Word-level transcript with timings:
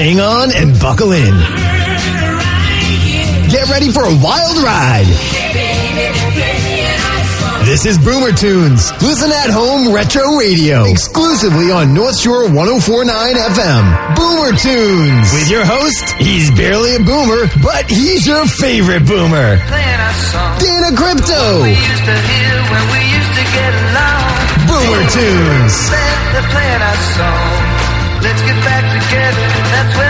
hang 0.00 0.18
on 0.18 0.48
and 0.56 0.72
buckle 0.80 1.12
in. 1.12 1.36
Get 3.52 3.68
ready 3.68 3.92
for 3.92 4.00
a 4.00 4.16
wild 4.24 4.56
ride. 4.64 5.04
This 7.68 7.84
is 7.84 7.98
Boomer 7.98 8.32
Tunes. 8.32 8.88
Listen 9.04 9.28
at 9.28 9.52
home 9.52 9.92
retro 9.92 10.24
radio. 10.40 10.84
Exclusively 10.88 11.70
on 11.70 11.92
North 11.92 12.18
Shore 12.18 12.48
1049 12.48 13.12
FM. 13.36 13.84
Boomer 14.16 14.56
Tunes. 14.56 15.28
With 15.36 15.50
your 15.52 15.68
host, 15.68 16.16
he's 16.16 16.50
barely 16.56 16.96
a 16.96 17.00
boomer, 17.04 17.44
but 17.60 17.84
he's 17.84 18.26
your 18.26 18.46
favorite 18.46 19.04
boomer. 19.04 19.60
Dana 19.60 20.96
Crypto. 20.96 21.60
Boomer 24.64 25.04
Tunes. 25.12 25.76
Let's 28.22 28.42
get 28.42 28.58
back 28.64 28.84
together. 28.92 29.46
That's 29.72 29.96
where 29.96 30.09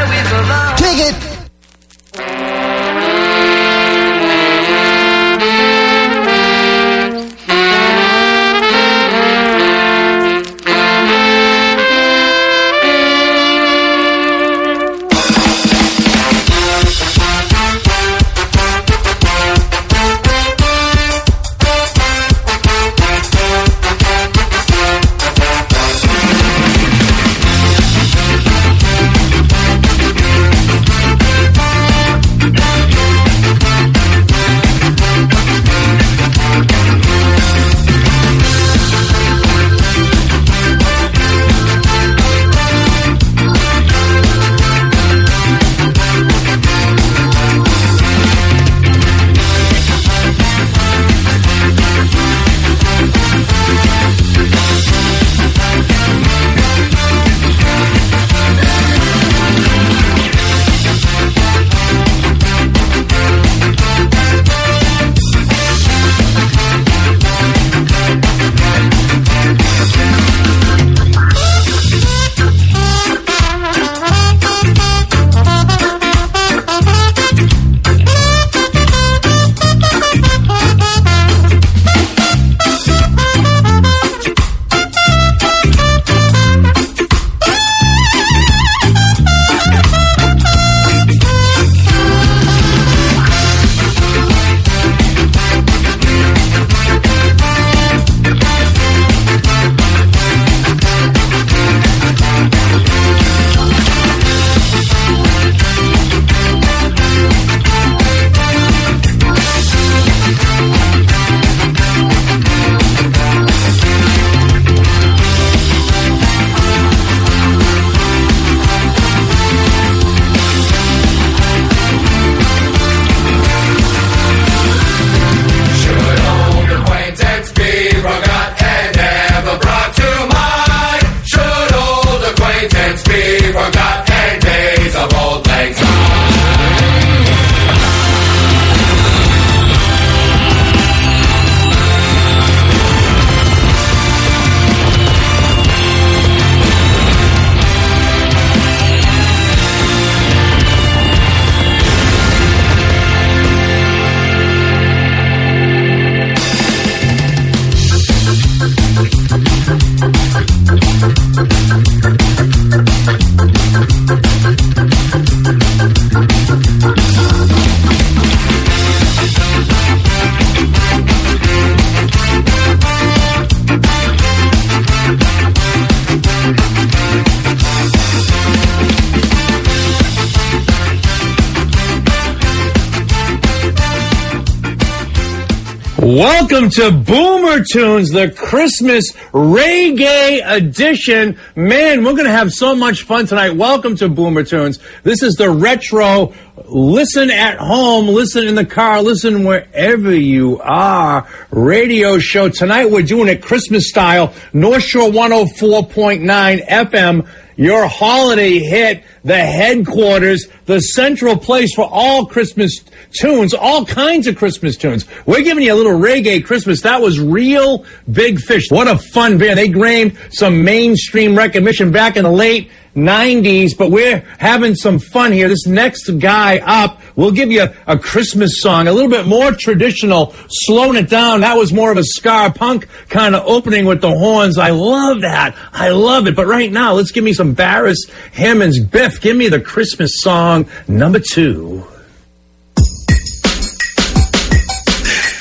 To 186.70 186.92
Boomer 186.92 187.64
Tunes, 187.64 188.10
the 188.10 188.30
Christmas 188.30 189.10
reggae 189.32 190.40
edition. 190.48 191.36
Man, 191.56 192.04
we're 192.04 192.12
going 192.12 192.26
to 192.26 192.30
have 192.30 192.52
so 192.52 192.76
much 192.76 193.02
fun 193.02 193.26
tonight. 193.26 193.56
Welcome 193.56 193.96
to 193.96 194.08
Boomer 194.08 194.44
Tunes. 194.44 194.78
This 195.02 195.22
is 195.22 195.34
the 195.34 195.50
retro. 195.50 196.34
Listen 196.66 197.30
at 197.30 197.58
home, 197.58 198.06
listen 198.06 198.46
in 198.46 198.54
the 198.54 198.66
car, 198.66 199.02
listen 199.02 199.44
wherever 199.44 200.14
you 200.14 200.60
are. 200.60 201.26
Radio 201.50 202.18
show. 202.18 202.48
Tonight 202.48 202.90
we're 202.90 203.02
doing 203.02 203.28
it 203.28 203.42
Christmas 203.42 203.88
style. 203.88 204.32
North 204.52 204.82
Shore 204.82 205.10
104.9 205.10 206.66
FM. 206.66 207.28
Your 207.56 207.86
holiday 207.88 208.58
hit, 208.58 209.04
the 209.22 209.36
headquarters, 209.36 210.46
the 210.64 210.80
central 210.80 211.36
place 211.36 211.74
for 211.74 211.86
all 211.90 212.24
Christmas 212.24 212.80
tunes, 213.12 213.52
all 213.52 213.84
kinds 213.84 214.26
of 214.26 214.36
Christmas 214.36 214.78
tunes. 214.78 215.04
We're 215.26 215.42
giving 215.42 215.64
you 215.64 215.74
a 215.74 215.76
little 215.76 215.98
reggae 215.98 216.42
Christmas. 216.42 216.80
That 216.80 217.02
was 217.02 217.20
Reel 217.20 217.84
Big 218.10 218.40
Fish. 218.40 218.70
What 218.70 218.88
a 218.88 218.96
fun 218.96 219.36
band. 219.36 219.58
They 219.58 219.68
gained 219.68 220.16
some 220.30 220.64
mainstream 220.64 221.36
recognition 221.36 221.92
back 221.92 222.16
in 222.16 222.24
the 222.24 222.30
late 222.30 222.70
90s, 222.94 223.76
but 223.76 223.90
we're 223.90 224.20
having 224.38 224.74
some 224.74 224.98
fun 224.98 225.32
here. 225.32 225.48
This 225.48 225.66
next 225.66 226.08
guy 226.18 226.58
up, 226.58 227.00
we'll 227.16 227.30
give 227.30 227.50
you 227.50 227.66
a 227.86 227.98
Christmas 227.98 228.60
song, 228.60 228.88
a 228.88 228.92
little 228.92 229.10
bit 229.10 229.26
more 229.26 229.52
traditional, 229.52 230.34
slowing 230.48 230.96
it 230.96 231.08
down. 231.08 231.40
That 231.42 231.56
was 231.56 231.72
more 231.72 231.92
of 231.92 231.98
a 231.98 232.04
ska 232.04 232.52
punk 232.54 232.88
kind 233.08 233.34
of 233.34 233.46
opening 233.46 233.84
with 233.84 234.00
the 234.00 234.10
horns. 234.10 234.58
I 234.58 234.70
love 234.70 235.20
that. 235.22 235.56
I 235.72 235.90
love 235.90 236.26
it. 236.26 236.36
But 236.36 236.46
right 236.46 236.70
now, 236.70 236.92
let's 236.94 237.12
give 237.12 237.24
me 237.24 237.32
some 237.32 237.54
Beres 237.54 237.98
Hammond's 238.32 238.80
Biff. 238.80 239.20
Give 239.20 239.36
me 239.36 239.48
the 239.48 239.60
Christmas 239.60 240.20
song 240.20 240.68
number 240.88 241.20
two. 241.20 241.86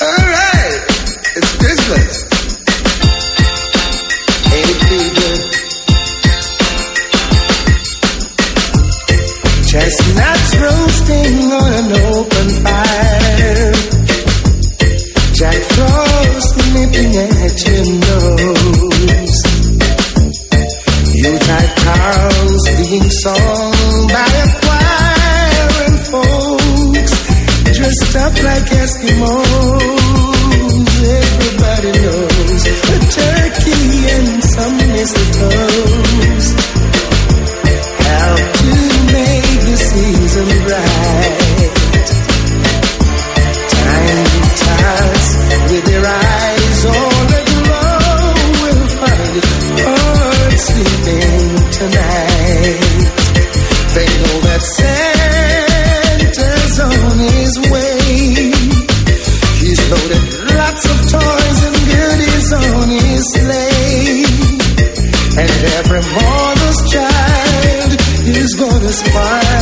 All 0.01 0.17
right, 0.17 0.85
it's 1.35 1.57
Christmas. 1.57 2.18
singing 22.89 23.09
song 23.09 24.07
by 24.07 24.25
a 24.25 24.47
choir 24.61 25.69
and 25.85 25.99
folks 26.09 27.13
dressed 27.77 28.15
up 28.15 28.33
like 28.43 28.65
Eskimos. 28.81 29.83
Everybody 31.21 31.91
knows 32.03 32.63
a 32.65 32.99
turkey 33.17 33.85
and 34.15 34.43
some 34.43 34.77
mistletoes. 34.93 36.45
help 38.05 38.41
to 38.57 38.73
make 39.13 39.59
the 39.67 39.77
season 39.77 40.49
bright. 40.65 41.08
And 65.39 65.49
every 65.79 66.01
mother's 66.15 66.91
child 66.91 67.91
is 68.27 68.55
gonna 68.55 68.89
smile. 68.89 69.58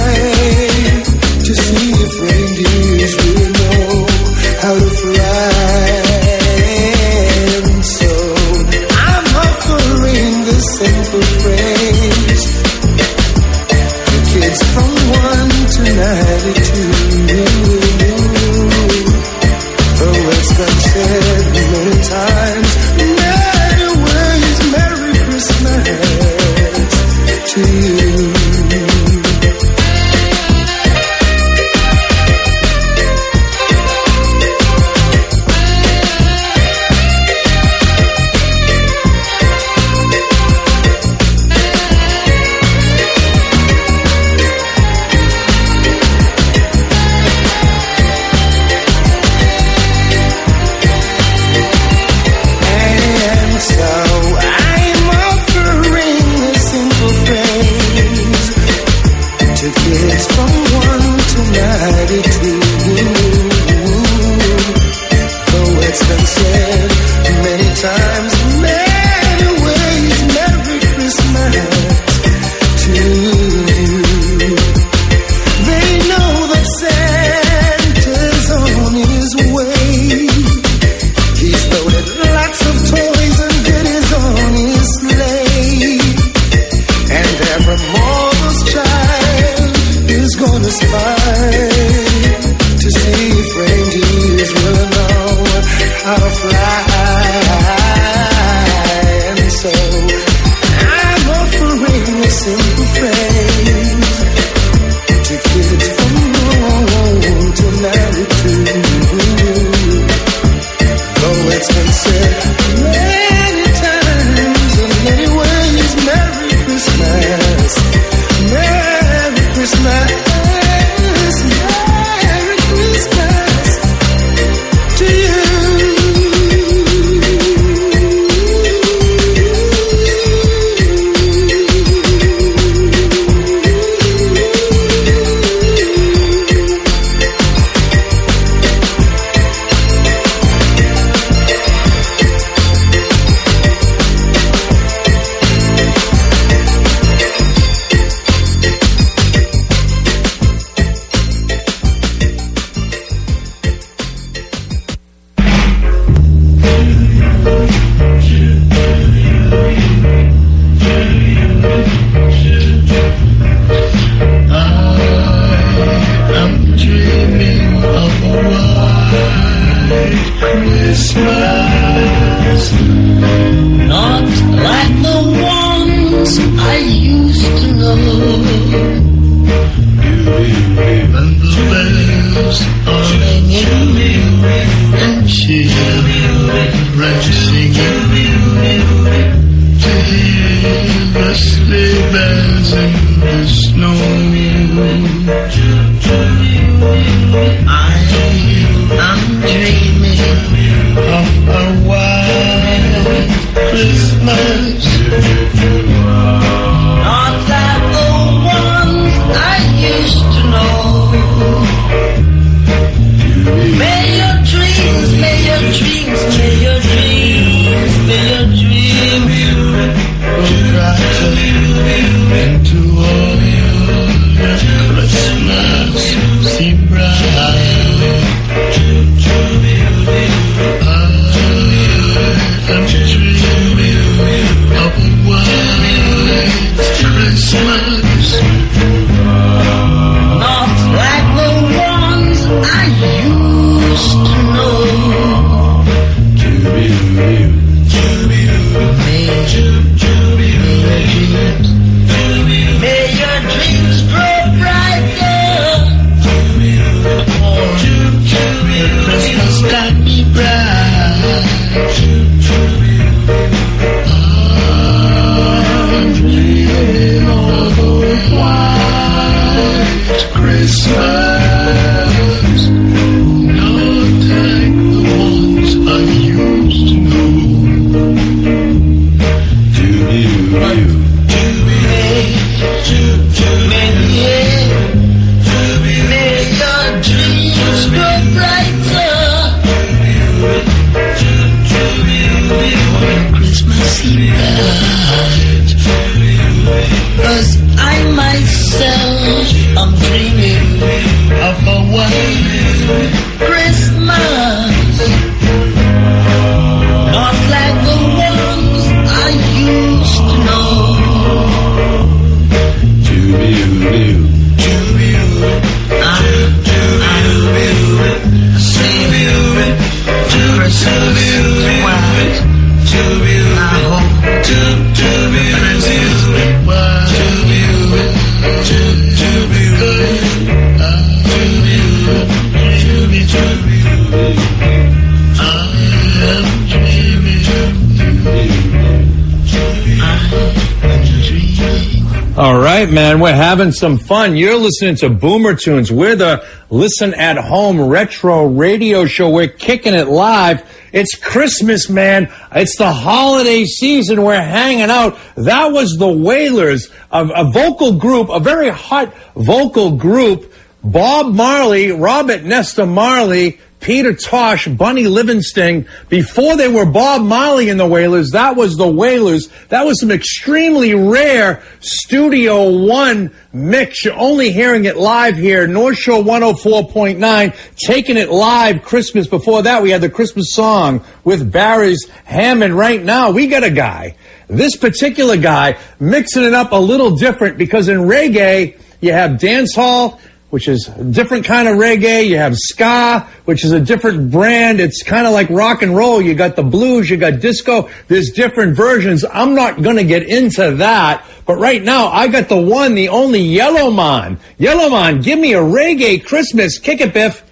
All 342.38 342.60
right, 342.60 342.88
man, 342.88 343.20
we're 343.20 343.34
having 343.34 343.72
some 343.72 343.98
fun. 343.98 344.36
You're 344.36 344.58
listening 344.58 344.94
to 344.98 345.10
Boomer 345.10 345.56
Tunes. 345.56 345.92
We're 345.92 346.16
the 346.16 346.46
Listen 346.70 347.16
at 347.16 347.36
Home 347.36 347.82
retro 347.82 348.46
radio 348.46 349.08
show. 349.08 349.32
We're 349.32 349.48
kicking 349.48 349.96
it 349.96 350.08
live. 350.08 350.62
It's 350.94 351.16
Christmas, 351.16 351.90
man. 351.90 352.32
It's 352.52 352.78
the 352.78 352.92
holiday 352.92 353.66
season. 353.66 354.22
We're 354.22 354.40
hanging 354.40 354.92
out. 354.92 355.18
That 355.34 355.72
was 355.72 355.98
the 355.98 356.12
Wailers, 356.12 356.92
a, 357.10 357.26
a 357.26 357.52
vocal 357.52 357.94
group, 357.94 358.30
a 358.30 358.40
very 358.40 358.70
hot 358.70 359.16
vocal 359.34 359.98
group. 359.98 360.54
Bob 360.84 361.34
Marley, 361.34 361.92
Robert 361.92 362.44
Nesta 362.44 362.86
Marley, 362.86 363.60
Peter 363.80 364.14
Tosh, 364.14 364.68
Bunny 364.68 365.06
Livingston. 365.06 365.88
Before 366.10 366.58
they 366.58 366.68
were 366.68 366.86
Bob 366.86 367.22
Marley 367.22 367.70
and 367.70 367.80
the 367.80 367.88
Wailers, 367.88 368.32
that 368.32 368.56
was 368.56 368.76
the 368.76 368.88
Wailers. 368.88 369.50
That 369.70 369.86
was 369.86 370.00
some 370.00 370.12
extremely 370.12 370.94
rare 370.94 371.64
Studio 371.80 372.86
One 372.86 373.34
mix. 373.54 374.04
You're 374.04 374.18
only 374.18 374.52
hearing 374.52 374.86
it 374.86 374.98
live 374.98 375.38
here, 375.38 375.68
North 375.68 375.98
Shore 375.98 376.24
104.9, 376.24 377.56
taking 377.78 378.18
it 378.18 378.30
live 378.30 378.82
Christmas. 378.84 379.28
Before 379.28 379.62
that, 379.62 379.84
we 379.84 379.92
had 379.92 380.02
the 380.02 380.10
Christmas 380.10 380.54
song 380.54 381.04
with 381.24 381.52
Beres 381.52 382.10
Hammond. 382.26 382.76
Right 382.76 383.04
now, 383.04 383.32
we 383.32 383.48
got 383.48 383.64
a 383.64 383.72
guy. 383.72 384.16
This 384.48 384.76
particular 384.76 385.38
guy 385.38 385.78
mixing 386.00 386.44
it 386.44 386.54
up 386.54 386.72
a 386.72 386.80
little 386.80 387.16
different 387.16 387.58
because 387.58 387.90
in 387.90 388.00
reggae, 388.00 388.80
you 389.02 389.12
have 389.14 389.40
dance 389.40 389.76
hall, 389.76 390.20
which 390.50 390.68
is 390.68 390.88
a 390.88 391.04
different 391.04 391.46
kind 391.46 391.68
of 391.68 391.76
reggae. 391.76 392.28
You 392.28 392.38
have 392.38 392.56
ska, 392.56 393.28
which 393.46 393.66
is 393.66 393.72
a 393.72 393.80
different 393.80 394.32
brand. 394.32 394.80
It's 394.80 395.04
kind 395.04 395.28
of 395.28 395.34
like 395.34 395.50
rock 395.50 395.82
and 395.82 395.96
roll. 395.96 396.22
You 396.22 396.36
got 396.36 396.56
the 396.56 396.64
blues, 396.64 397.10
you 397.10 397.18
got 397.18 397.40
disco. 397.42 397.90
There's 398.08 398.32
different 398.32 398.76
versions. 398.76 399.26
I'm 399.32 399.56
not 399.56 399.82
going 399.82 399.98
to 399.98 400.06
get 400.06 400.24
into 400.24 400.76
that. 400.76 401.26
But 401.46 401.58
right 401.58 401.84
now, 401.84 402.08
I 402.08 402.28
got 402.28 402.50
the 402.50 402.60
one, 402.60 402.96
the 402.96 403.10
only 403.10 403.42
Yellowman. 403.42 404.40
Yellowman, 404.58 405.22
give 405.22 405.40
me 405.40 405.54
a 405.54 405.62
reggae 405.62 406.24
Christmas. 406.26 406.80
Kick 406.80 407.02
it, 407.02 407.14
Biff. 407.14 407.44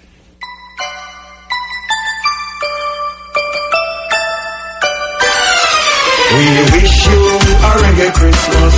We 6.36 6.48
wish 6.75 7.08
you 7.08 7.22
a 7.64 7.72
reggae 7.80 8.14
Christmas. 8.14 8.74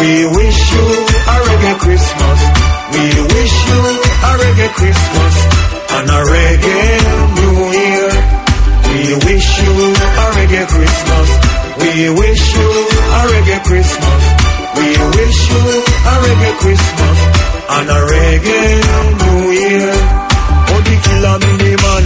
We 0.00 0.26
wish 0.36 0.72
you 0.72 0.82
a 0.82 1.36
reggae 1.46 1.78
Christmas. 1.78 2.55
We 2.94 3.04
wish 3.34 3.56
you 3.68 3.80
a 4.28 4.32
reggae 4.40 4.68
Christmas 4.78 5.34
and 5.96 6.08
a 6.08 6.20
reggae 6.32 6.84
New 7.36 7.58
Year. 7.82 8.10
We 8.90 9.02
wish 9.26 9.48
you 9.62 9.74
a 10.22 10.26
reggae 10.36 10.64
Christmas. 10.74 11.28
We 11.82 11.92
wish 12.20 12.44
you 12.56 12.70
a 13.18 13.20
reggae 13.32 13.58
Christmas. 13.68 14.22
We 14.78 14.86
wish 15.16 15.40
you 15.50 15.62
a 16.10 16.14
reggae 16.24 16.52
Christmas 16.62 17.18
and 17.76 17.88
a 17.90 18.00
reggae 18.12 18.64
New 19.22 19.50
Year. 19.50 19.92
Oh, 20.68 20.80
the 20.86 20.96
killer 21.06 21.36
mini 21.42 21.74
man, 21.84 22.04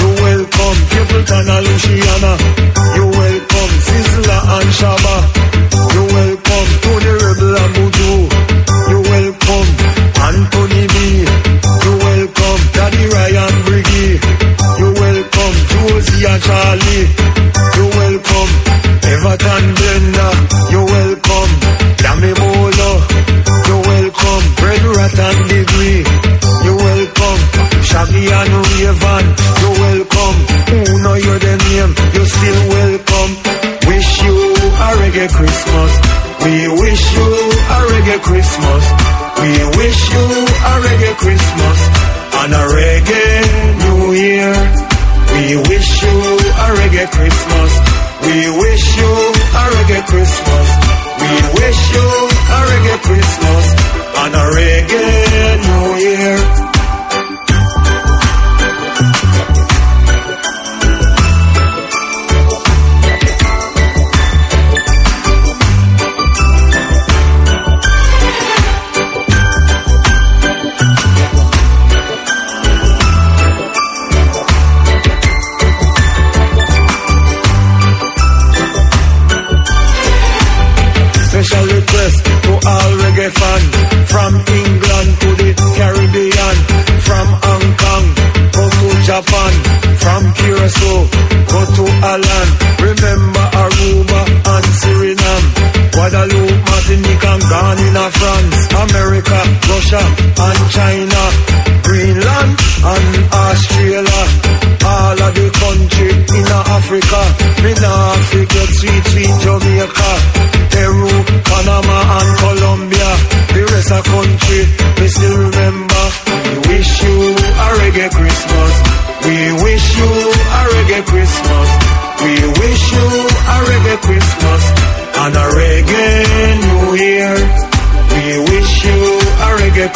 you 0.00 0.08
welcome 0.24 0.78
Capleton 0.92 1.46
and 1.54 1.64
Luciano. 1.66 2.32
You 2.96 3.04
welcome 3.18 3.72
Sizzla 3.86 4.38
and 4.56 4.70
Shabba. 4.78 5.43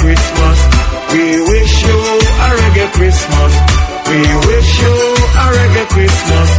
Christmas. 0.08 0.58
We 1.12 1.24
wish 1.52 1.74
you 1.84 2.00
a 2.44 2.48
reggae 2.60 2.88
Christmas. 2.96 3.52
We 4.08 4.20
wish 4.48 4.70
you 4.80 4.96
a 5.44 5.46
reggae 5.52 5.84
Christmas 5.92 6.50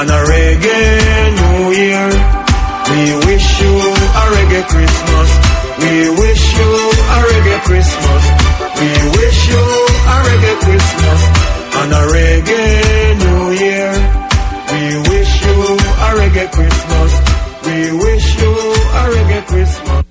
and 0.00 0.08
a 0.08 0.20
reggae 0.32 0.80
New 1.36 1.76
Year. 1.76 2.08
We 2.88 3.02
wish 3.28 3.48
you 3.60 3.74
a 4.20 4.24
reggae 4.32 4.64
Christmas. 4.72 5.28
We 5.84 5.94
wish 6.22 6.44
you 6.56 6.72
a 7.16 7.18
reggae 7.28 7.58
Christmas. 7.68 8.24
We 8.80 8.90
wish 9.18 9.40
you 9.52 9.64
a 10.12 10.16
reggae 10.28 10.56
Christmas 10.64 11.20
and 11.80 11.92
a 12.00 12.02
reggae 12.16 12.64
New 13.24 13.44
Year. 13.60 13.92
We 14.72 14.84
wish 15.10 15.32
you 15.44 15.56
a 16.00 16.10
reggae 16.16 16.48
Christmas. 16.56 17.12
We 17.66 17.76
wish 17.92 18.26
you 18.40 18.52
a 19.00 19.02
reggae 19.12 19.46
Christmas. 19.52 20.05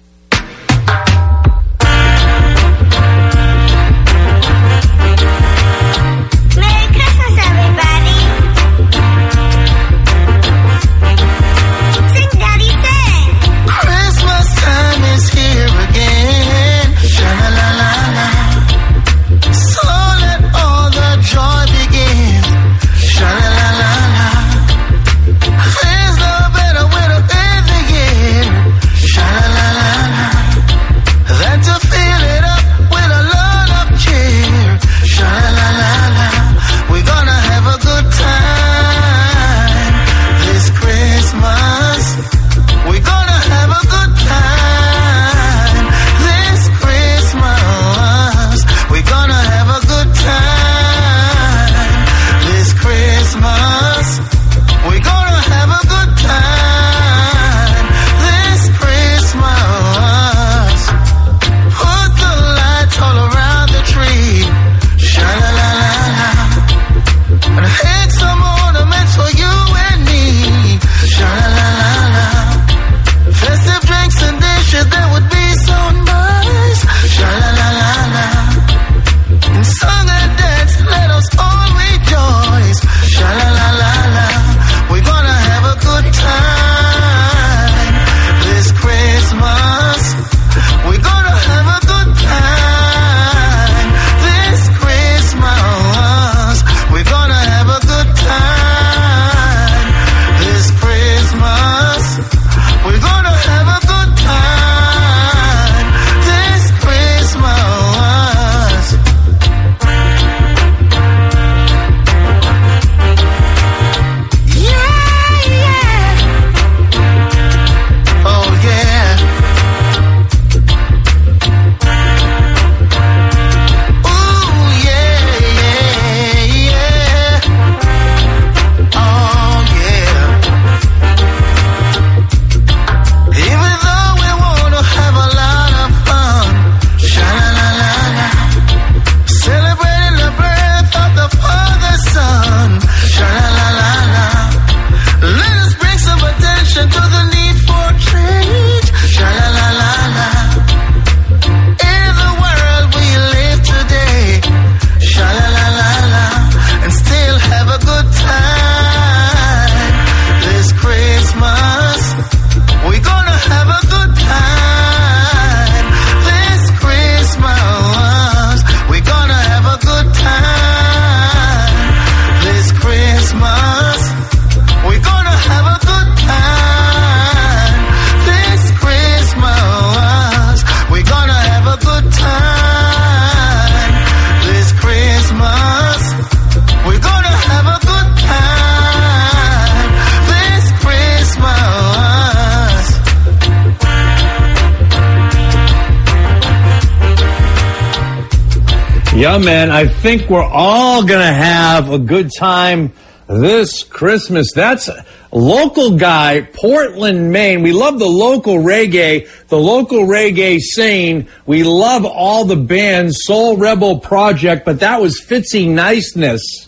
Think 200.06 200.30
we're 200.30 200.44
all 200.44 201.04
going 201.04 201.20
to 201.20 201.34
have 201.34 201.90
a 201.90 201.98
good 201.98 202.30
time 202.38 202.94
this 203.26 203.84
Christmas. 203.84 204.52
That's 204.54 204.88
a 204.88 205.04
local 205.32 205.98
guy, 205.98 206.42
Portland, 206.42 207.32
Maine. 207.32 207.64
We 207.64 207.72
love 207.72 207.98
the 207.98 208.06
local 208.06 208.58
reggae, 208.58 209.28
the 209.48 209.58
local 209.58 210.02
reggae 210.02 210.60
scene. 210.60 211.28
We 211.48 211.64
love 211.64 212.06
all 212.06 212.46
the 212.46 212.56
bands, 212.56 213.18
Soul 213.24 213.58
Rebel 213.58 214.00
Project, 214.00 214.64
but 214.64 214.82
that 214.82 215.02
was 215.02 215.20
Fitzy 215.28 215.68
Niceness. 215.68 216.68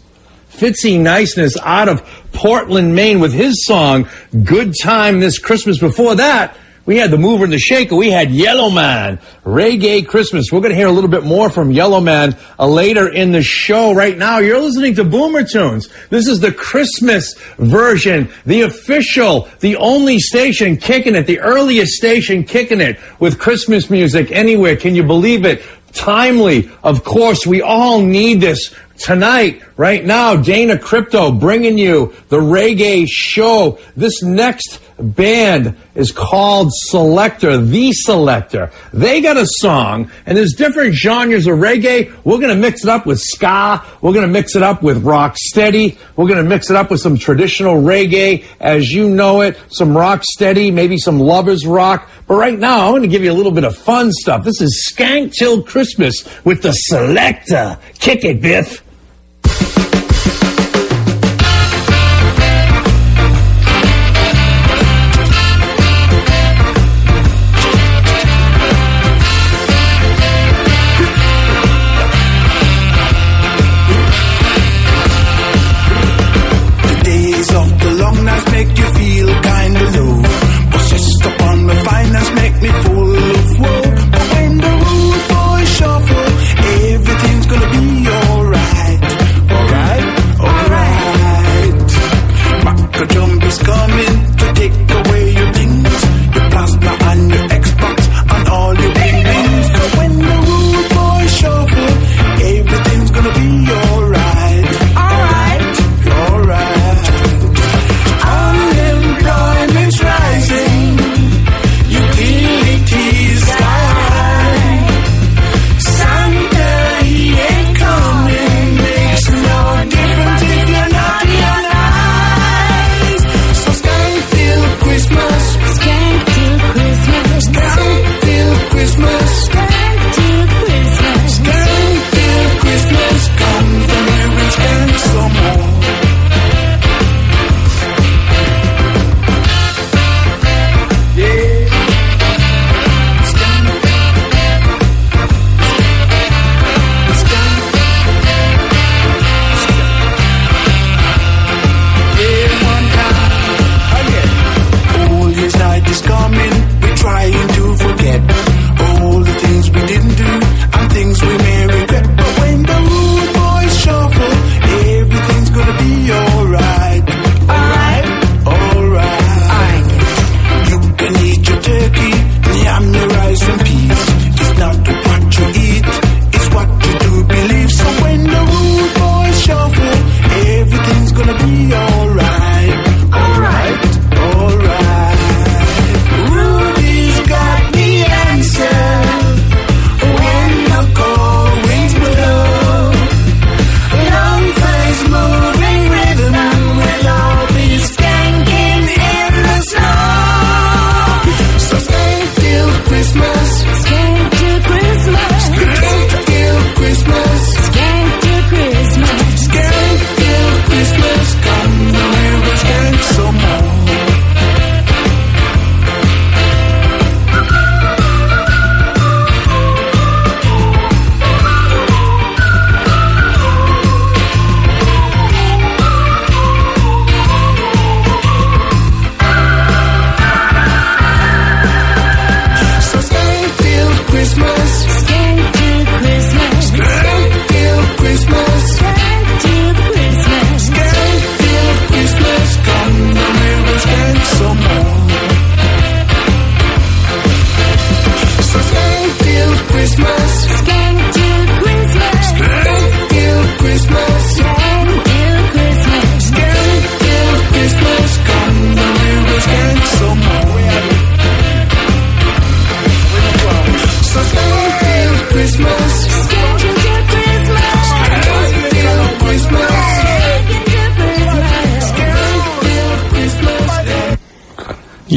Fitzy 0.50 1.00
Niceness 1.00 1.58
out 1.62 1.89
of 1.89 2.02
Portland, 2.34 2.95
Maine 2.95 3.19
with 3.19 3.34
his 3.34 3.67
song, 3.67 4.10
Good 4.43 4.73
Time 4.82 5.19
This 5.19 5.38
Christmas. 5.38 5.78
Before 5.78 6.15
that, 6.15 6.58
we 6.88 6.95
had 6.95 7.12
the 7.12 7.17
mover 7.17 7.43
and 7.43 7.52
the 7.52 7.60
shaker. 7.60 7.97
We 7.97 8.10
had 8.10 8.32
Yellowman, 8.32 9.19
Reggae 9.43 10.08
Christmas. 10.08 10.52
We're 10.52 10.62
going 10.62 10.71
to 10.71 10.78
hear 10.78 10.88
a 10.88 10.91
little 10.91 11.10
bit 11.10 11.26
more 11.26 11.50
from 11.50 11.69
Yellowman 11.69 12.38
uh, 12.58 12.65
later 12.65 13.12
in 13.12 13.34
the 13.34 13.43
show. 13.43 13.93
Right 13.93 14.17
now, 14.17 14.39
you're 14.39 14.58
listening 14.58 14.95
to 14.95 15.04
Boomer 15.04 15.43
Tunes. 15.43 15.89
This 16.10 16.30
is 16.30 16.39
the 16.39 16.54
Christmas 16.54 17.36
version, 17.58 18.32
the 18.45 18.62
official, 18.62 19.50
the 19.60 19.76
only 19.76 20.17
station 20.17 20.78
kicking 20.78 21.13
it, 21.13 21.28
the 21.28 21.41
earliest 21.41 21.91
station 21.91 22.45
kicking 22.45 22.80
it 22.80 22.97
with 23.19 23.38
Christmas 23.38 23.89
music 23.89 24.32
anywhere. 24.32 24.78
Can 24.78 24.95
you 24.95 25.04
believe 25.04 25.45
it? 25.45 25.62
Timely. 25.91 26.71
Of 26.84 27.04
course, 27.04 27.45
we 27.45 27.62
all 27.62 28.00
need 28.00 28.39
this 28.39 28.73
tonight, 28.97 29.62
right 29.76 30.06
now, 30.06 30.38
Dana 30.38 30.78
Crypto 30.80 31.32
bringing 31.34 31.78
you 31.78 32.13
the 32.30 32.39
reggae 32.39 33.08
show. 33.10 33.78
This 33.95 34.23
next 34.23 34.80
band 34.99 35.75
is 35.95 36.12
called 36.12 36.71
Selector, 36.73 37.57
The 37.57 37.91
Selector. 37.93 38.71
They 38.93 39.21
got 39.21 39.38
a 39.38 39.45
song, 39.45 40.12
and 40.25 40.38
there's 40.38 40.53
different 40.53 40.93
genres 40.93 41.47
of 41.47 41.60
reggae. 41.60 42.13
We're 42.23 42.38
going 42.39 42.55
to 42.55 42.55
mix 42.55 42.83
it 42.83 42.89
up 42.89 43.05
with 43.05 43.19
ska. 43.19 43.83
We're 44.01 44.13
going 44.13 44.25
to 44.25 44.31
mix 44.31 44.55
it 44.55 44.63
up 44.63 44.83
with 44.83 45.03
rock 45.03 45.38
steady. 45.38 45.97
We're 46.15 46.27
going 46.27 46.43
to 46.43 46.49
mix 46.49 46.69
it 46.69 46.75
up 46.75 46.89
with 46.91 46.99
some 46.99 47.17
traditional 47.17 47.75
reggae 47.75 48.45
as 48.60 48.91
you 48.91 49.10
know 49.10 49.41
it, 49.41 49.57
some 49.69 49.95
rock 49.95 50.23
steady, 50.23 50.71
maybe 50.71 50.97
some 50.97 51.19
lovers 51.19 51.65
rock. 51.65 52.10
But 52.27 52.36
right 52.36 52.57
now, 52.57 52.88
I'm 52.88 52.91
going 52.91 53.03
to 53.03 53.07
give 53.07 53.23
you 53.23 53.31
a 53.31 53.33
little 53.33 53.51
bit 53.51 53.63
of 53.63 53.77
fun 53.77 54.12
stuff. 54.12 54.43
This 54.43 54.62
is 54.62 54.91
Skank 54.91 55.33
Till 55.33 55.63
Christmas 55.63 56.27
with 56.43 56.62
the 56.62 56.73
Selector. 56.73 57.79
Kick 57.99 58.25
it, 58.25 58.41
Biff. 58.41 58.87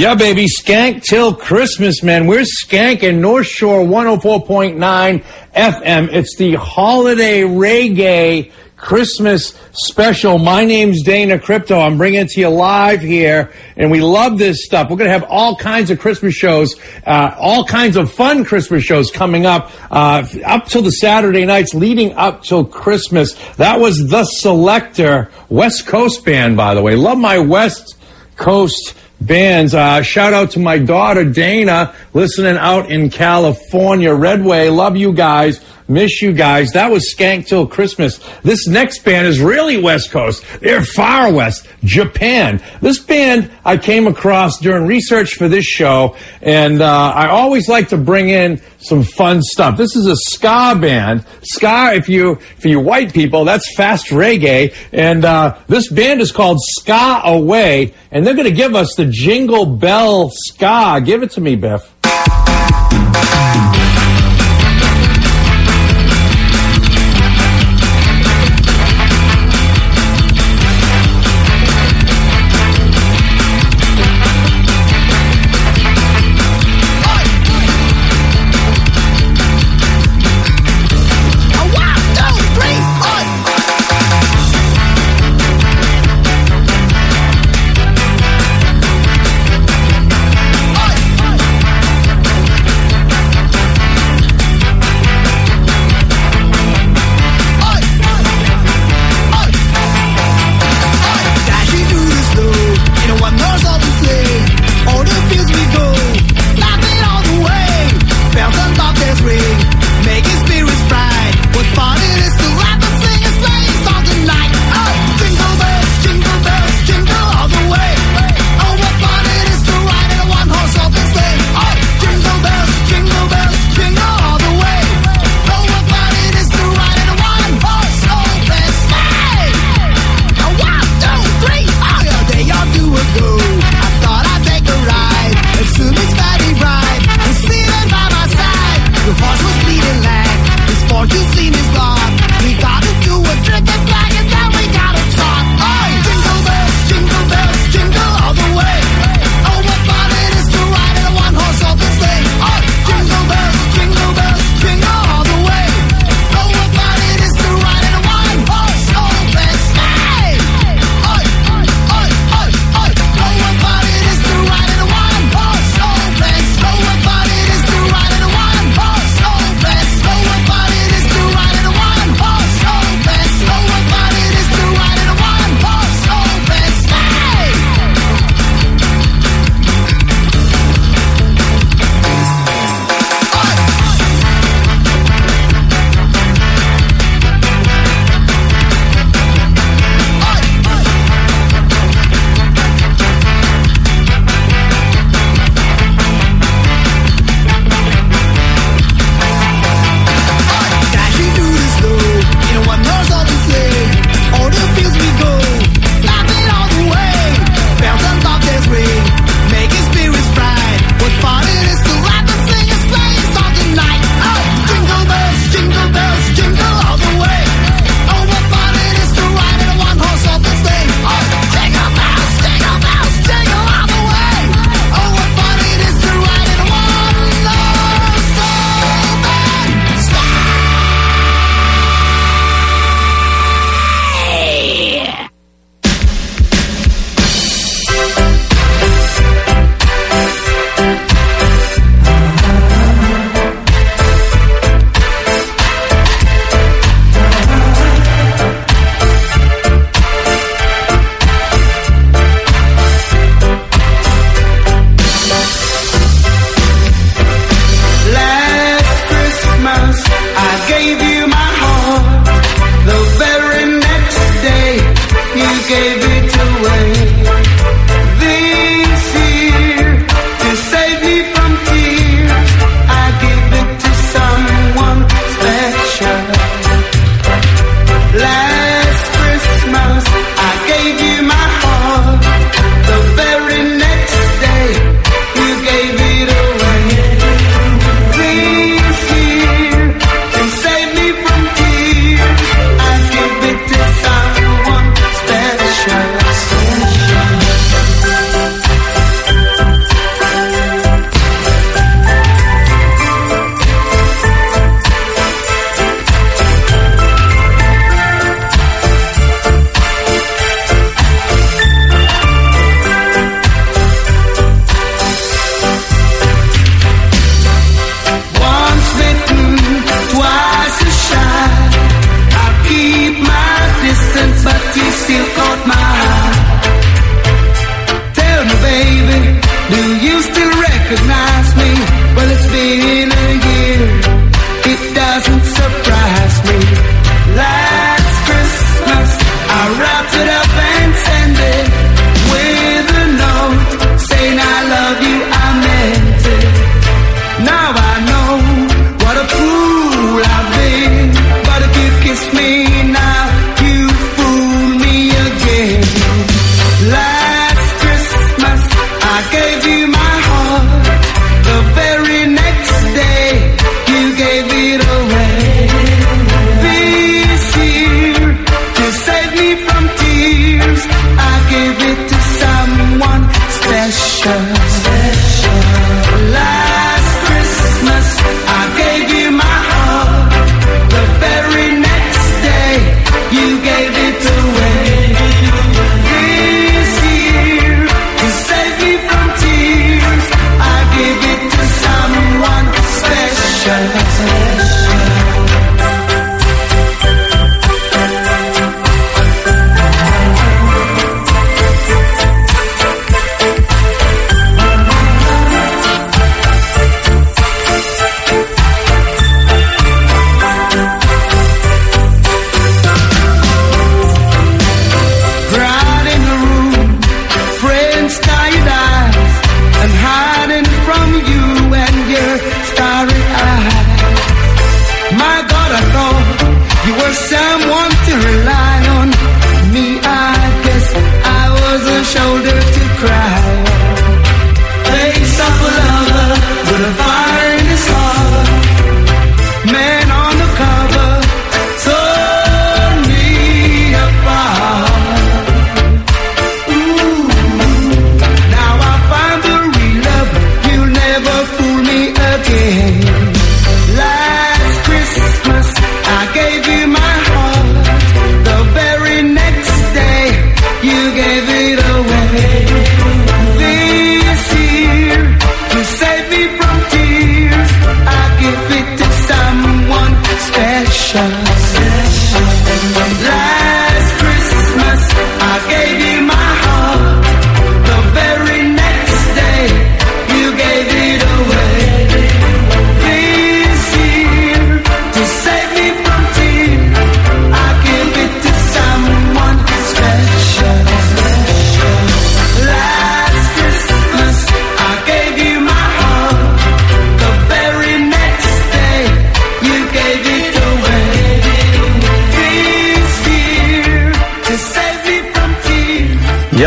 Yeah, 0.00 0.14
baby, 0.14 0.46
skank 0.46 1.02
till 1.02 1.34
Christmas, 1.34 2.02
man. 2.02 2.26
We're 2.26 2.46
skanking 2.64 3.18
North 3.18 3.48
Shore 3.48 3.80
104.9 3.80 5.22
FM. 5.54 6.08
It's 6.10 6.36
the 6.38 6.54
holiday 6.54 7.42
reggae 7.42 8.50
Christmas 8.78 9.52
special. 9.72 10.38
My 10.38 10.64
name's 10.64 11.02
Dana 11.02 11.38
Crypto. 11.38 11.78
I'm 11.78 11.98
bringing 11.98 12.20
it 12.20 12.30
to 12.30 12.40
you 12.40 12.48
live 12.48 13.02
here, 13.02 13.52
and 13.76 13.90
we 13.90 14.00
love 14.00 14.38
this 14.38 14.64
stuff. 14.64 14.88
We're 14.88 14.96
going 14.96 15.08
to 15.08 15.12
have 15.12 15.24
all 15.24 15.54
kinds 15.56 15.90
of 15.90 16.00
Christmas 16.00 16.32
shows, 16.34 16.76
uh, 17.06 17.36
all 17.38 17.66
kinds 17.66 17.96
of 17.96 18.10
fun 18.10 18.46
Christmas 18.46 18.82
shows 18.82 19.10
coming 19.10 19.44
up, 19.44 19.70
uh, 19.92 20.26
up 20.46 20.64
till 20.64 20.80
the 20.80 20.92
Saturday 20.92 21.44
nights 21.44 21.74
leading 21.74 22.14
up 22.14 22.42
till 22.42 22.64
Christmas. 22.64 23.34
That 23.56 23.78
was 23.80 23.98
The 24.08 24.24
Selector, 24.24 25.30
West 25.50 25.86
Coast 25.86 26.24
band, 26.24 26.56
by 26.56 26.72
the 26.72 26.80
way. 26.80 26.96
Love 26.96 27.18
my 27.18 27.38
West 27.38 27.96
Coast 28.36 28.94
bands. 29.20 29.74
Uh, 29.74 30.02
shout 30.02 30.32
out 30.32 30.52
to 30.52 30.58
my 30.58 30.78
daughter 30.78 31.24
Dana, 31.24 31.94
listening 32.12 32.56
out 32.56 32.90
in 32.90 33.10
California. 33.10 34.14
Redway, 34.14 34.68
love 34.68 34.96
you 34.96 35.12
guys. 35.12 35.60
Miss 35.90 36.22
you 36.22 36.32
guys. 36.32 36.70
That 36.70 36.92
was 36.92 37.12
Skank 37.12 37.48
Till 37.48 37.66
Christmas. 37.66 38.20
This 38.42 38.68
next 38.68 39.04
band 39.04 39.26
is 39.26 39.40
really 39.40 39.76
West 39.82 40.12
Coast. 40.12 40.44
They're 40.60 40.84
far 40.84 41.32
west, 41.32 41.66
Japan. 41.82 42.62
This 42.80 43.00
band 43.00 43.50
I 43.64 43.76
came 43.76 44.06
across 44.06 44.60
during 44.60 44.86
research 44.86 45.34
for 45.34 45.48
this 45.48 45.64
show, 45.64 46.16
and 46.42 46.80
uh, 46.80 47.12
I 47.16 47.26
always 47.26 47.68
like 47.68 47.88
to 47.88 47.96
bring 47.96 48.28
in 48.28 48.62
some 48.78 49.02
fun 49.02 49.42
stuff. 49.42 49.76
This 49.76 49.96
is 49.96 50.06
a 50.06 50.14
ska 50.14 50.78
band. 50.80 51.24
Ska, 51.42 51.94
if 51.94 52.08
you 52.08 52.36
for 52.36 52.68
you 52.68 52.78
white 52.78 53.12
people, 53.12 53.44
that's 53.44 53.74
fast 53.74 54.10
reggae, 54.10 54.72
and 54.92 55.24
uh, 55.24 55.58
this 55.66 55.90
band 55.90 56.20
is 56.20 56.30
called 56.30 56.58
Ska 56.78 57.22
Away, 57.24 57.94
and 58.12 58.24
they're 58.24 58.34
going 58.34 58.48
to 58.48 58.54
give 58.54 58.76
us 58.76 58.94
the 58.94 59.06
Jingle 59.06 59.66
Bell 59.66 60.30
Ska. 60.32 61.02
Give 61.04 61.24
it 61.24 61.32
to 61.32 61.40
me, 61.40 61.56
Biff. 61.56 61.92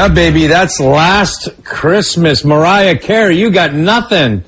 Baby, 0.09 0.47
that's 0.47 0.79
last 0.81 1.49
Christmas. 1.63 2.43
Mariah 2.43 2.97
Carey, 2.97 3.37
you 3.37 3.51
got 3.51 3.73
nothing 3.73 4.43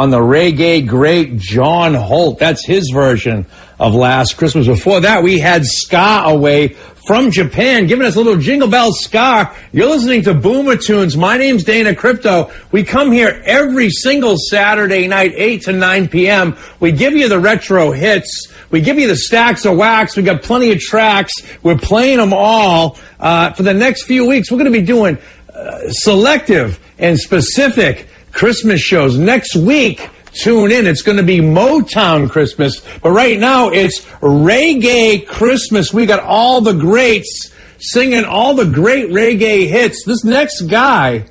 on 0.00 0.08
the 0.08 0.18
reggae 0.18 0.86
great 0.86 1.36
John 1.36 1.92
Holt. 1.92 2.38
That's 2.38 2.64
his 2.64 2.88
version 2.90 3.44
of 3.78 3.94
Last 3.94 4.38
Christmas. 4.38 4.66
Before 4.66 5.00
that, 5.00 5.22
we 5.22 5.38
had 5.38 5.62
Ska 5.66 6.22
Away 6.24 6.68
from 7.06 7.30
Japan, 7.30 7.86
giving 7.86 8.06
us 8.06 8.16
a 8.16 8.18
little 8.18 8.38
Jingle 8.40 8.66
Bell 8.66 8.92
Ska. 8.94 9.54
You're 9.72 9.90
listening 9.90 10.22
to 10.22 10.32
Boomer 10.32 10.76
Tunes. 10.76 11.18
My 11.18 11.36
name's 11.36 11.64
Dana 11.64 11.94
Crypto. 11.94 12.50
We 12.72 12.82
come 12.82 13.12
here 13.12 13.42
every 13.44 13.90
single 13.90 14.36
Saturday 14.38 15.06
night, 15.06 15.34
8 15.36 15.62
to 15.64 15.72
9 15.74 16.08
p.m. 16.08 16.56
We 16.80 16.92
give 16.92 17.12
you 17.12 17.28
the 17.28 17.38
retro 17.38 17.92
hits. 17.92 18.50
We 18.70 18.80
give 18.80 18.98
you 18.98 19.06
the 19.06 19.16
stacks 19.16 19.66
of 19.66 19.76
wax. 19.76 20.16
We 20.16 20.22
got 20.22 20.42
plenty 20.42 20.72
of 20.72 20.78
tracks. 20.78 21.34
We're 21.62 21.76
playing 21.76 22.16
them 22.16 22.32
all. 22.32 22.96
Uh, 23.18 23.52
for 23.52 23.64
the 23.64 23.74
next 23.74 24.04
few 24.04 24.26
weeks, 24.26 24.50
we're 24.50 24.56
going 24.56 24.72
to 24.72 24.80
be 24.80 24.86
doing 24.86 25.18
uh, 25.54 25.90
selective 25.90 26.80
and 26.98 27.18
specific 27.18 28.06
Christmas 28.32 28.80
shows. 28.80 29.18
Next 29.18 29.56
week, 29.56 30.08
tune 30.32 30.72
in. 30.72 30.86
It's 30.86 31.02
going 31.02 31.18
to 31.18 31.24
be 31.24 31.38
Motown 31.38 32.30
Christmas. 32.30 32.80
But 33.02 33.10
right 33.10 33.38
now, 33.38 33.68
it's 33.68 34.00
reggae 34.20 35.26
Christmas. 35.26 35.92
We 35.92 36.06
got 36.06 36.22
all 36.22 36.60
the 36.60 36.74
greats 36.74 37.50
singing 37.80 38.24
all 38.24 38.54
the 38.54 38.66
great 38.66 39.10
reggae 39.10 39.66
hits. 39.66 40.04
This 40.04 40.24
next 40.24 40.62
guy, 40.62 41.24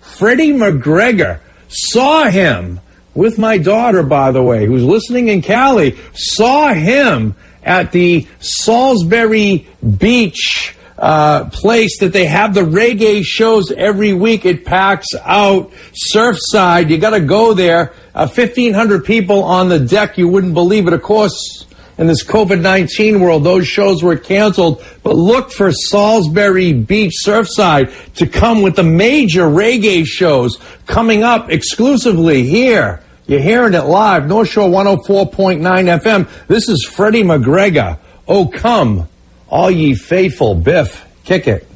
Freddie 0.00 0.52
McGregor, 0.52 1.40
saw 1.68 2.24
him 2.24 2.80
with 3.14 3.38
my 3.38 3.58
daughter, 3.58 4.02
by 4.02 4.30
the 4.30 4.42
way, 4.42 4.66
who's 4.66 4.84
listening 4.84 5.28
in 5.28 5.42
Cali, 5.42 5.98
saw 6.14 6.72
him 6.72 7.34
at 7.62 7.92
the 7.92 8.26
Salisbury 8.40 9.68
Beach 9.98 10.74
uh, 11.00 11.48
place 11.48 11.98
that 12.00 12.12
they 12.12 12.26
have 12.26 12.52
the 12.52 12.60
reggae 12.60 13.24
shows 13.24 13.72
every 13.72 14.12
week. 14.12 14.44
It 14.44 14.66
packs 14.66 15.08
out 15.22 15.72
Surfside. 16.14 16.90
You 16.90 16.98
got 16.98 17.10
to 17.10 17.20
go 17.20 17.54
there. 17.54 17.94
Uh, 18.14 18.28
1,500 18.28 19.04
people 19.04 19.42
on 19.42 19.70
the 19.70 19.80
deck. 19.80 20.18
You 20.18 20.28
wouldn't 20.28 20.52
believe 20.52 20.86
it. 20.86 20.92
Of 20.92 21.02
course, 21.02 21.64
in 21.96 22.06
this 22.06 22.22
COVID 22.22 22.60
19 22.60 23.20
world, 23.20 23.44
those 23.44 23.66
shows 23.66 24.02
were 24.02 24.16
canceled. 24.16 24.84
But 25.02 25.16
look 25.16 25.50
for 25.50 25.72
Salisbury 25.72 26.74
Beach 26.74 27.14
Surfside 27.26 28.14
to 28.16 28.26
come 28.26 28.60
with 28.60 28.76
the 28.76 28.82
major 28.82 29.46
reggae 29.46 30.04
shows 30.04 30.58
coming 30.86 31.22
up 31.22 31.50
exclusively 31.50 32.44
here. 32.44 33.02
You're 33.26 33.40
hearing 33.40 33.74
it 33.74 33.84
live, 33.84 34.26
North 34.26 34.48
Shore 34.48 34.68
104.9 34.68 35.60
FM. 35.60 36.46
This 36.46 36.68
is 36.68 36.84
Freddie 36.84 37.22
McGregor. 37.22 37.98
Oh, 38.26 38.48
come, 38.48 39.08
all 39.50 39.70
ye 39.70 39.94
faithful. 39.94 40.54
Biff, 40.54 41.04
kick 41.24 41.46
it. 41.48 41.66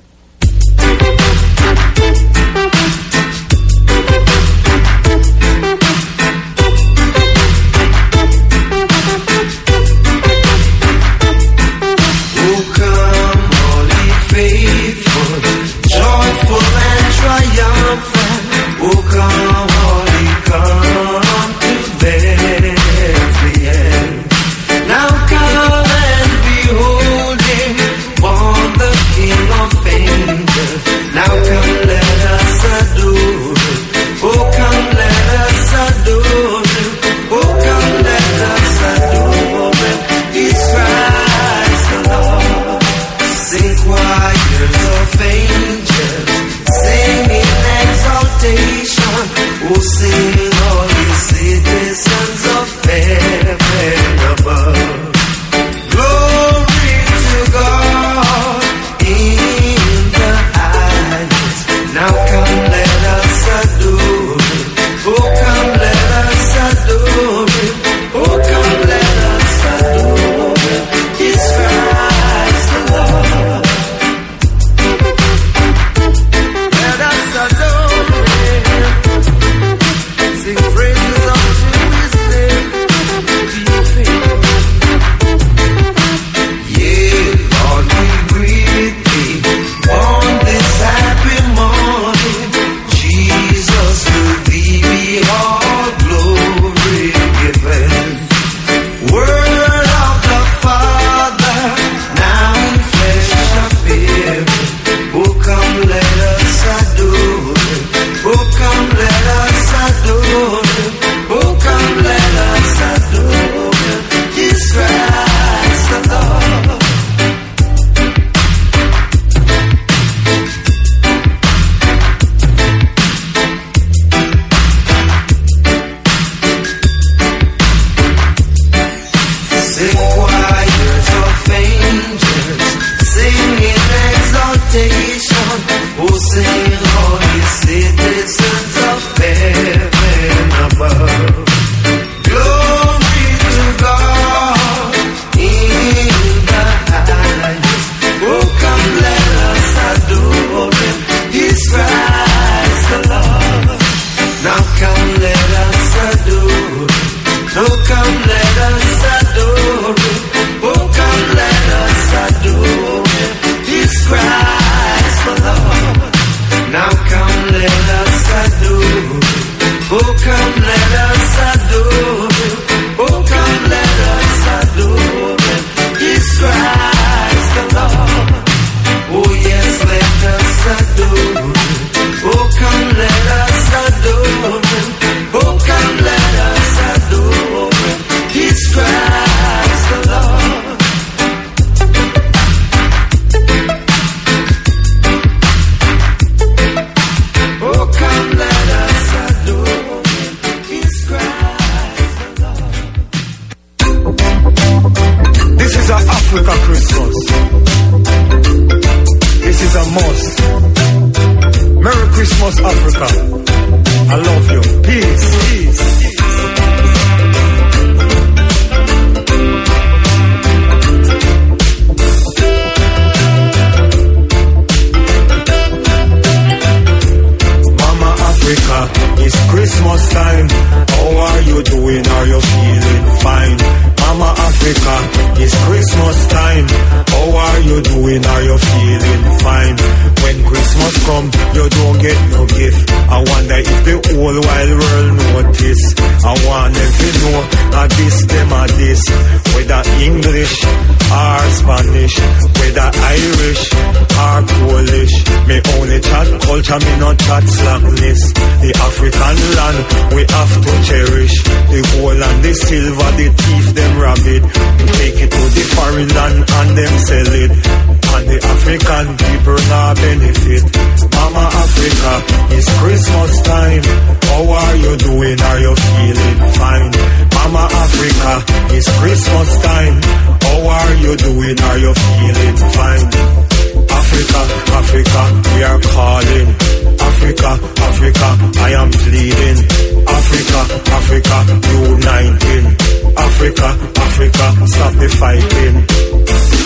Fighting. 295.18 295.76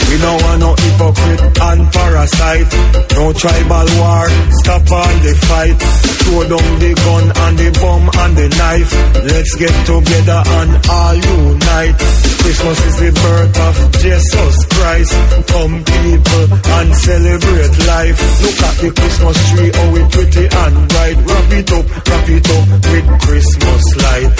We 0.09 0.17
don't 0.25 0.41
want 0.43 0.61
no 0.61 0.75
hypocrite 0.75 1.43
and 1.61 1.93
parasite. 1.93 2.73
No 3.13 3.33
tribal 3.33 3.89
war, 4.01 4.29
stop 4.65 4.91
all 4.91 5.17
the 5.21 5.35
fight. 5.49 5.77
Throw 6.25 6.43
down 6.49 6.79
the 6.81 6.93
gun 6.97 7.27
and 7.29 7.59
the 7.59 7.69
bomb 7.81 8.09
and 8.09 8.33
the 8.37 8.49
knife. 8.49 8.93
Let's 9.29 9.55
get 9.57 9.75
together 9.85 10.41
and 10.45 10.71
all 10.89 11.15
unite. 11.15 11.97
Christmas 12.41 12.79
is 12.89 12.97
the 12.97 13.13
birth 13.13 13.57
of 13.69 13.77
Jesus 14.01 14.57
Christ. 14.73 15.13
Come 15.53 15.85
people 15.85 16.47
and 16.57 16.89
celebrate 16.97 17.77
life. 17.85 18.19
Look 18.41 18.61
at 18.65 18.77
the 18.81 18.91
Christmas 18.97 19.37
tree, 19.51 19.71
how 19.77 19.97
it 19.97 20.09
pretty 20.09 20.47
and 20.49 20.89
bright. 20.89 21.19
Wrap 21.29 21.53
it 21.53 21.73
up, 21.73 21.85
wrap 21.85 22.29
it 22.29 22.49
up 22.49 22.65
with 22.89 23.09
Christmas 23.29 23.85
light. 24.01 24.33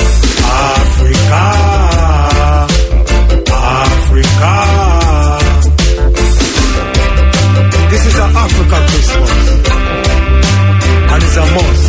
Africa, 0.49 1.49
Africa. 3.59 4.55
This 7.91 8.05
is 8.07 8.17
an 8.19 8.31
Africa 8.45 8.77
Christmas. 8.91 9.33
And 11.11 11.23
it's 11.23 11.37
a 11.37 11.47
must. 11.57 11.87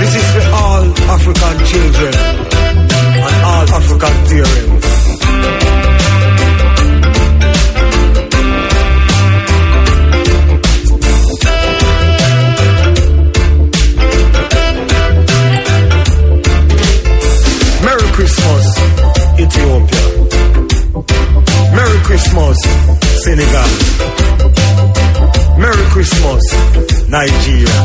This 0.00 0.12
is 0.20 0.26
for 0.32 0.46
all 0.60 0.84
African 1.16 1.56
children 1.70 2.14
and 2.14 3.36
all 3.44 3.66
African 3.78 4.14
parents. 4.28 4.95
Merry 21.86 22.00
Christmas, 22.00 22.58
Senegal. 23.22 23.70
Merry 25.56 25.84
Christmas, 25.94 26.42
Nigeria. 27.08 27.78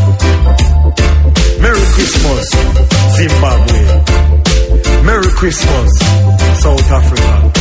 Merry 1.61 1.85
Christmas, 1.93 2.45
Zimbabwe. 3.13 3.79
Merry 5.05 5.29
Christmas, 5.37 5.91
South 6.63 6.91
Africa. 6.91 7.51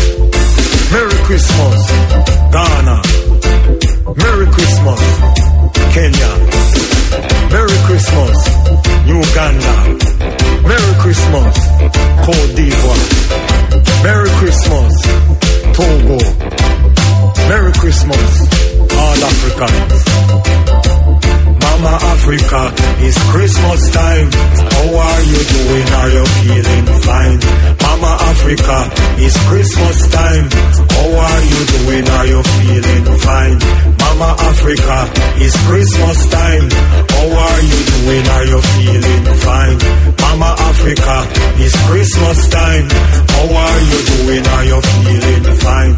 Merry 0.90 1.18
Christmas, 1.28 1.78
Ghana. 2.56 3.02
Merry 4.16 4.46
Christmas, 4.56 5.00
Kenya. 5.92 6.30
Merry 7.52 7.78
Christmas, 7.84 8.36
Uganda. 9.04 9.76
Merry 10.64 10.94
Christmas, 11.04 11.54
Cote 12.24 12.54
d'Ivoire. 12.56 13.20
Merry 14.02 14.30
Christmas, 14.40 15.39
Togo. 15.80 16.18
Merry 17.48 17.72
Christmas, 17.72 18.32
all 19.00 19.18
Africans. 19.32 20.00
Mama 21.64 21.94
Africa, 22.12 22.60
it's 23.00 23.18
Christmas 23.32 23.90
time. 23.90 24.28
How 24.76 24.88
are 25.08 25.22
you 25.22 25.40
doing? 25.54 25.86
Are 26.00 26.10
you 26.16 26.24
feeling 26.44 26.86
fine? 27.00 27.40
Mama 27.80 28.12
Africa, 28.28 28.76
it's 29.24 29.38
Christmas 29.48 29.98
time. 30.12 30.46
How 30.96 31.08
are 31.26 31.42
you 31.48 31.60
doing? 31.72 32.08
Are 32.08 32.26
you 32.26 32.42
feeling 32.60 33.18
fine? 33.18 33.58
Mama 34.20 34.36
Africa, 34.38 35.08
it's 35.40 35.56
Christmas 35.66 36.28
time. 36.28 36.68
Oh, 36.68 37.30
how 37.32 37.56
are 37.56 37.62
you 37.64 37.80
doing? 37.88 38.26
Are 38.28 38.44
you 38.44 38.60
feeling 38.60 39.24
fine? 39.40 39.78
Mama 40.20 40.56
Africa, 40.58 41.24
it's 41.56 41.74
Christmas 41.88 42.48
time. 42.50 42.86
Oh, 42.92 43.48
how 43.48 43.64
are 43.64 43.80
you 43.80 44.00
doing? 44.12 44.46
Are 44.46 44.64
you 44.64 44.80
feeling 44.82 45.56
fine? 45.56 45.96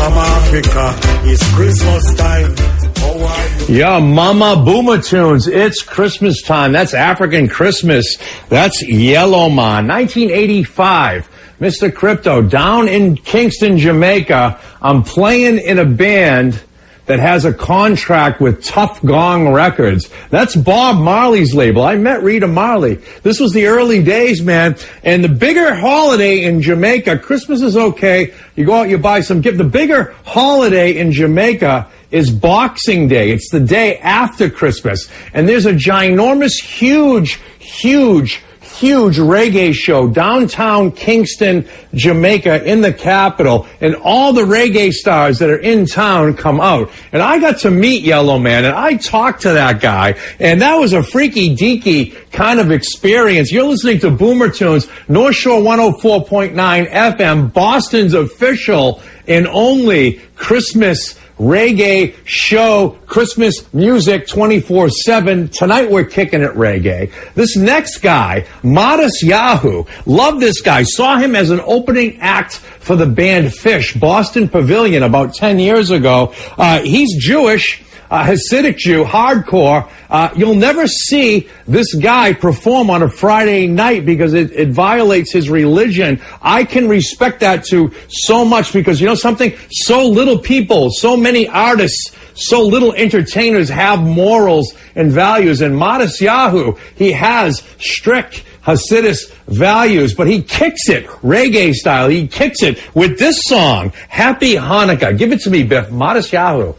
Mama 0.00 0.24
Africa, 0.40 0.94
it's 1.28 1.44
Christmas 1.54 2.14
time. 2.14 2.54
Oh, 3.00 3.66
yeah, 3.68 3.98
Mama 3.98 4.62
Boomer 4.64 5.02
Tunes. 5.02 5.46
It's 5.46 5.82
Christmas 5.82 6.40
time. 6.40 6.72
That's 6.72 6.94
African 6.94 7.48
Christmas. 7.48 8.16
That's 8.48 8.82
Yellowman. 8.82 9.86
1985. 9.86 11.28
Mr. 11.60 11.94
Crypto 11.94 12.40
down 12.40 12.88
in 12.88 13.16
Kingston, 13.16 13.76
Jamaica. 13.76 14.58
I'm 14.80 15.02
playing 15.02 15.58
in 15.58 15.78
a 15.78 15.84
band 15.84 16.62
that 17.08 17.18
has 17.18 17.44
a 17.44 17.52
contract 17.52 18.40
with 18.40 18.62
Tuff 18.62 19.02
Gong 19.02 19.52
Records. 19.52 20.08
That's 20.30 20.54
Bob 20.54 21.02
Marley's 21.02 21.54
label. 21.54 21.82
I 21.82 21.96
met 21.96 22.22
Rita 22.22 22.46
Marley. 22.46 22.96
This 23.22 23.40
was 23.40 23.52
the 23.52 23.66
early 23.66 24.02
days, 24.02 24.42
man. 24.42 24.76
And 25.02 25.24
the 25.24 25.28
bigger 25.28 25.74
holiday 25.74 26.44
in 26.44 26.60
Jamaica, 26.62 27.18
Christmas 27.18 27.62
is 27.62 27.76
okay. 27.76 28.34
You 28.56 28.66
go 28.66 28.74
out, 28.74 28.90
you 28.90 28.98
buy 28.98 29.22
some 29.22 29.40
gift. 29.40 29.56
The 29.58 29.64
bigger 29.64 30.14
holiday 30.24 30.98
in 30.98 31.10
Jamaica 31.10 31.90
is 32.10 32.30
Boxing 32.30 33.08
Day. 33.08 33.30
It's 33.30 33.50
the 33.50 33.60
day 33.60 33.98
after 33.98 34.50
Christmas. 34.50 35.08
And 35.32 35.48
there's 35.48 35.66
a 35.66 35.72
ginormous, 35.72 36.62
huge, 36.62 37.40
huge, 37.58 38.42
huge 38.78 39.16
reggae 39.18 39.74
show 39.74 40.08
downtown 40.08 40.92
Kingston, 40.92 41.68
Jamaica 41.94 42.64
in 42.64 42.80
the 42.80 42.92
capital. 42.92 43.66
And 43.80 43.96
all 43.96 44.32
the 44.32 44.42
reggae 44.42 44.92
stars 44.92 45.38
that 45.40 45.50
are 45.50 45.58
in 45.58 45.86
town 45.86 46.36
come 46.36 46.60
out. 46.60 46.90
And 47.12 47.22
I 47.22 47.38
got 47.38 47.58
to 47.60 47.70
meet 47.70 48.04
Yellowman 48.04 48.64
and 48.64 48.74
I 48.74 48.96
talked 48.96 49.42
to 49.42 49.52
that 49.52 49.80
guy. 49.80 50.18
And 50.38 50.62
that 50.62 50.76
was 50.76 50.92
a 50.92 51.02
freaky 51.02 51.56
deaky 51.56 52.30
kind 52.30 52.60
of 52.60 52.70
experience. 52.70 53.50
You're 53.50 53.64
listening 53.64 54.00
to 54.00 54.10
Boomer 54.10 54.50
Tunes, 54.50 54.86
North 55.08 55.34
Shore 55.34 55.60
104.9 55.60 56.54
FM, 56.90 57.52
Boston's 57.52 58.14
official 58.14 59.02
and 59.26 59.46
only 59.48 60.20
Christmas 60.36 61.18
reggae 61.38 62.14
show, 62.24 62.98
Christmas 63.06 63.72
music 63.72 64.26
24 64.26 64.90
7. 64.90 65.48
Tonight 65.48 65.90
we're 65.90 66.04
kicking 66.04 66.42
it 66.42 66.52
reggae. 66.52 67.10
This 67.34 67.56
next 67.56 67.98
guy, 67.98 68.46
Matisyahu, 68.62 69.88
love 70.06 70.40
this 70.40 70.60
guy. 70.60 70.82
Saw 70.82 71.18
him 71.18 71.34
as 71.34 71.50
an 71.50 71.60
opening 71.64 72.18
act 72.20 72.58
for 72.58 72.96
the 72.96 73.06
band 73.06 73.48
Phish, 73.48 73.98
Boston 73.98 74.48
Pavilion 74.48 75.02
about 75.02 75.34
10 75.34 75.58
years 75.58 75.90
ago. 75.90 76.32
Uh, 76.56 76.80
he's 76.80 77.16
Jewish. 77.16 77.82
Uh, 78.10 78.24
Hasidic 78.24 78.78
Jew, 78.78 79.04
hardcore, 79.04 79.88
uh, 80.08 80.30
you'll 80.34 80.54
never 80.54 80.86
see 80.86 81.48
this 81.66 81.94
guy 81.94 82.32
perform 82.32 82.88
on 82.88 83.02
a 83.02 83.08
Friday 83.08 83.66
night 83.66 84.06
because 84.06 84.32
it, 84.32 84.50
it 84.52 84.70
violates 84.70 85.32
his 85.32 85.50
religion. 85.50 86.20
I 86.40 86.64
can 86.64 86.88
respect 86.88 87.40
that 87.40 87.64
to 87.66 87.92
so 88.08 88.44
much 88.44 88.72
because 88.72 89.00
you 89.00 89.06
know 89.06 89.14
something? 89.14 89.52
So 89.70 90.08
little 90.08 90.38
people, 90.38 90.90
so 90.90 91.16
many 91.16 91.48
artists, 91.48 92.12
so 92.34 92.62
little 92.62 92.94
entertainers 92.94 93.68
have 93.68 94.00
morals 94.00 94.74
and 94.94 95.12
values. 95.12 95.60
And 95.60 95.74
Matisyahu, 95.74 96.78
he 96.96 97.12
has 97.12 97.62
strict 97.78 98.44
Hasidus 98.62 99.30
values, 99.46 100.14
but 100.14 100.26
he 100.26 100.42
kicks 100.42 100.88
it 100.88 101.06
reggae 101.06 101.72
style. 101.72 102.08
He 102.08 102.26
kicks 102.26 102.62
it 102.62 102.78
with 102.94 103.18
this 103.18 103.40
song, 103.44 103.92
Happy 104.08 104.54
Hanukkah. 104.54 105.16
Give 105.16 105.32
it 105.32 105.40
to 105.40 105.50
me, 105.50 105.62
Biff. 105.62 105.88
Matisyahu. 105.88 106.74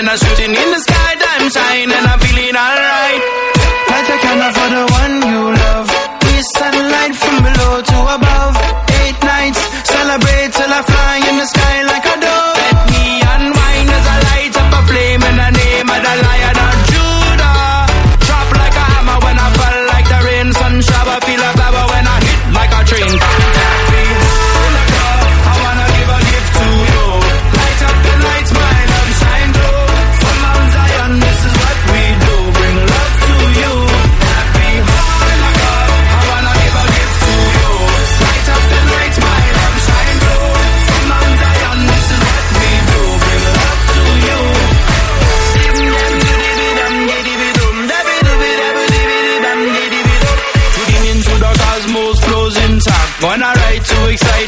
And 0.00 0.08
I'm 0.08 0.16
shooting 0.16 0.52
in 0.56 0.68
the 0.72 0.80
sky. 0.80 1.00
Shine 1.50 1.90
and 1.90 2.06
I'm 2.06 2.18
feeling 2.20 2.54
alright. 2.54 3.22
Light 3.90 4.08
a 4.14 4.16
candle 4.24 4.52
for 4.56 4.68
the 4.76 4.84
one 5.00 5.16
you 5.32 5.42
love. 5.62 5.88
We 6.24 6.36
sunlight 6.56 7.14
from 7.16 7.36
below 7.42 7.74
to 7.90 7.98
above. 8.16 8.54
Eight 9.02 9.18
nights, 9.24 9.60
celebrate 9.92 10.50
till 10.56 10.72
I 10.78 10.82
fly 10.90 11.16
in 11.28 11.36
the 11.42 11.46
sky 11.46 11.59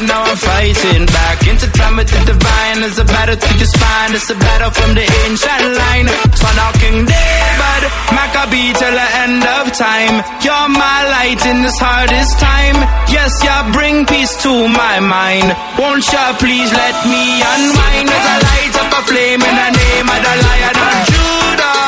too 0.03 0.13
now 0.13 0.23
I'm 0.23 0.37
fighting 0.37 1.05
back. 1.05 1.47
Into 1.47 1.67
time 1.71 1.97
with 1.97 2.09
the 2.09 2.19
divine. 2.25 2.83
It's 2.83 2.99
a 2.99 3.05
battle 3.05 3.35
through 3.35 3.57
your 3.57 3.67
spine. 3.67 4.11
It's 4.15 4.29
a 4.29 4.35
battle 4.35 4.71
from 4.71 4.95
the 4.95 5.05
ancient 5.25 5.63
line. 5.79 6.07
Son 6.35 6.57
of 6.59 6.73
King 6.79 7.05
David, 7.05 7.81
Maccabee 8.15 8.73
till 8.73 8.95
the 8.95 9.09
end 9.23 9.43
of 9.43 9.65
time. 9.73 10.15
You're 10.43 10.69
my 10.69 10.99
light 11.15 11.41
in 11.45 11.63
this 11.63 11.77
hardest 11.79 12.39
time. 12.39 12.77
Yes, 13.11 13.31
you 13.43 13.55
bring 13.73 14.05
peace 14.05 14.33
to 14.43 14.51
my 14.67 14.99
mind. 14.99 15.49
Won't 15.79 16.05
you 16.05 16.25
please 16.39 16.69
let 16.71 16.97
me 17.07 17.25
unwind 17.43 18.07
as 18.09 18.25
I 18.33 18.37
light 18.49 18.75
up 18.81 18.91
a 18.99 19.01
flame 19.07 19.41
in 19.41 19.55
the 19.55 19.69
name 19.71 20.07
of 20.09 20.19
the 20.19 20.33
Lion 20.43 20.77
of 20.79 20.95
Judah. 21.11 21.83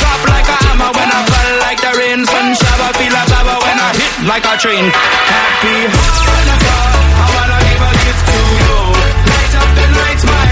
Drop 0.00 0.20
like 0.28 0.48
a 0.48 0.58
hammer 0.66 0.90
when 0.92 1.08
I 1.08 1.20
fall 1.30 1.50
like 1.64 1.80
the 1.80 1.92
rain. 2.00 2.20
Sun 2.26 2.48
shower, 2.58 2.90
feel 2.96 3.14
a 3.14 3.22
flower 3.28 3.56
when 3.64 3.76
I 3.76 3.88
hit 3.96 4.14
like 4.28 4.46
a 4.46 4.54
train. 4.58 4.84
Happy 4.88 5.76
Hanukkah, 6.26 7.05
night, 10.06 10.24
my 10.24 10.45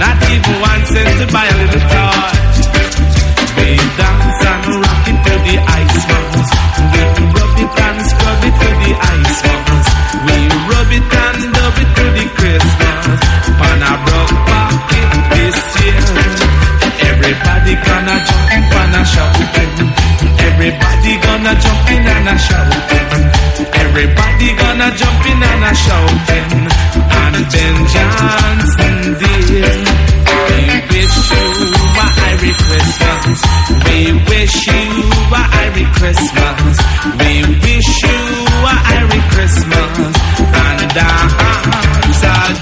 Not 0.00 0.16
even 0.32 0.56
one 0.60 0.84
cent 0.92 1.12
to 1.20 1.26
buy 1.32 1.46
a 1.46 1.56
little 1.60 1.84
toy. 1.92 2.20
We 3.56 3.76
dance 4.00 4.42
and 4.50 4.66
rock 4.80 5.04
it 5.10 5.18
to 5.26 5.34
the 5.46 5.56
ice 5.60 6.02
ones. 6.08 6.48
We 6.92 7.02
rub 7.36 7.56
it 7.60 7.72
and 7.86 7.98
scrub 8.08 8.42
it 8.48 8.54
to 8.60 8.68
the 8.80 8.92
ice 8.96 9.40
ones. 9.44 9.86
We 10.24 10.36
rub 10.70 10.90
it 10.96 11.04
and 11.04 11.40
dub 11.52 11.76
it 11.82 11.90
to 11.96 12.04
the 12.16 12.26
Christmas. 12.38 13.20
On 13.60 13.80
a 13.84 13.92
broke 14.04 14.36
pocket 14.48 15.10
this 15.36 15.58
year. 15.84 16.00
Everybody 17.10 17.74
gonna 17.76 18.16
jump 18.24 18.72
and 18.80 18.96
a 18.96 19.02
shouting. 19.04 19.90
Everybody 20.48 21.12
gonna 21.20 21.54
jump 21.60 21.90
in 21.92 22.08
and 22.08 22.28
a 22.28 22.36
shouting. 22.38 23.24
Everybody 23.84 24.48
gonna 24.56 24.88
jump 24.96 25.24
in 25.28 25.42
and 25.50 25.64
a 25.64 25.72
shouting. 25.74 26.68
And 27.20 27.36
Ben 27.52 27.76
Johnson 27.92 28.59
Christmas. 32.70 33.38
We 33.86 33.98
wish 34.30 34.66
you 34.68 34.82
a 35.34 35.42
Merry 35.50 35.86
Christmas. 35.98 36.76
We 37.18 37.32
wish 37.66 37.90
you 38.06 38.20
a 38.62 38.74
Merry 38.86 39.20
Christmas. 39.34 40.14
And 40.38 40.80
dance 40.94 42.22
all. 42.30 42.54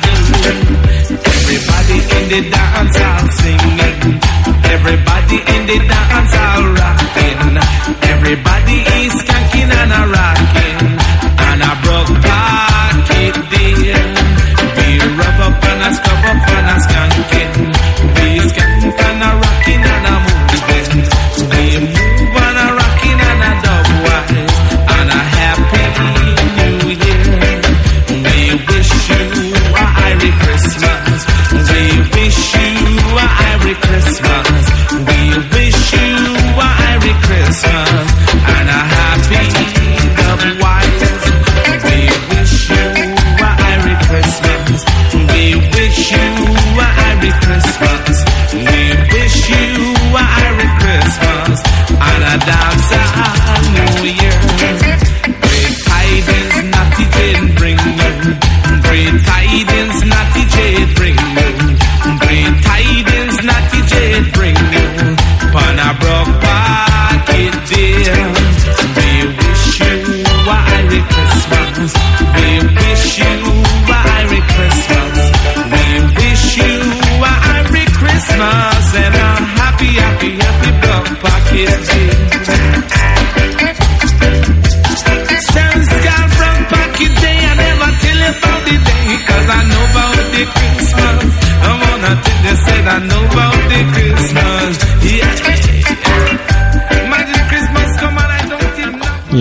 Everybody 1.36 1.98
in 2.16 2.24
the 2.32 2.40
dance 2.48 2.98
all 3.08 3.28
singing. 3.36 4.20
Everybody 4.64 5.38
in 5.54 5.62
the 5.66 5.78
dance 5.86 6.34
all 6.36 6.64
rocking. 6.72 6.97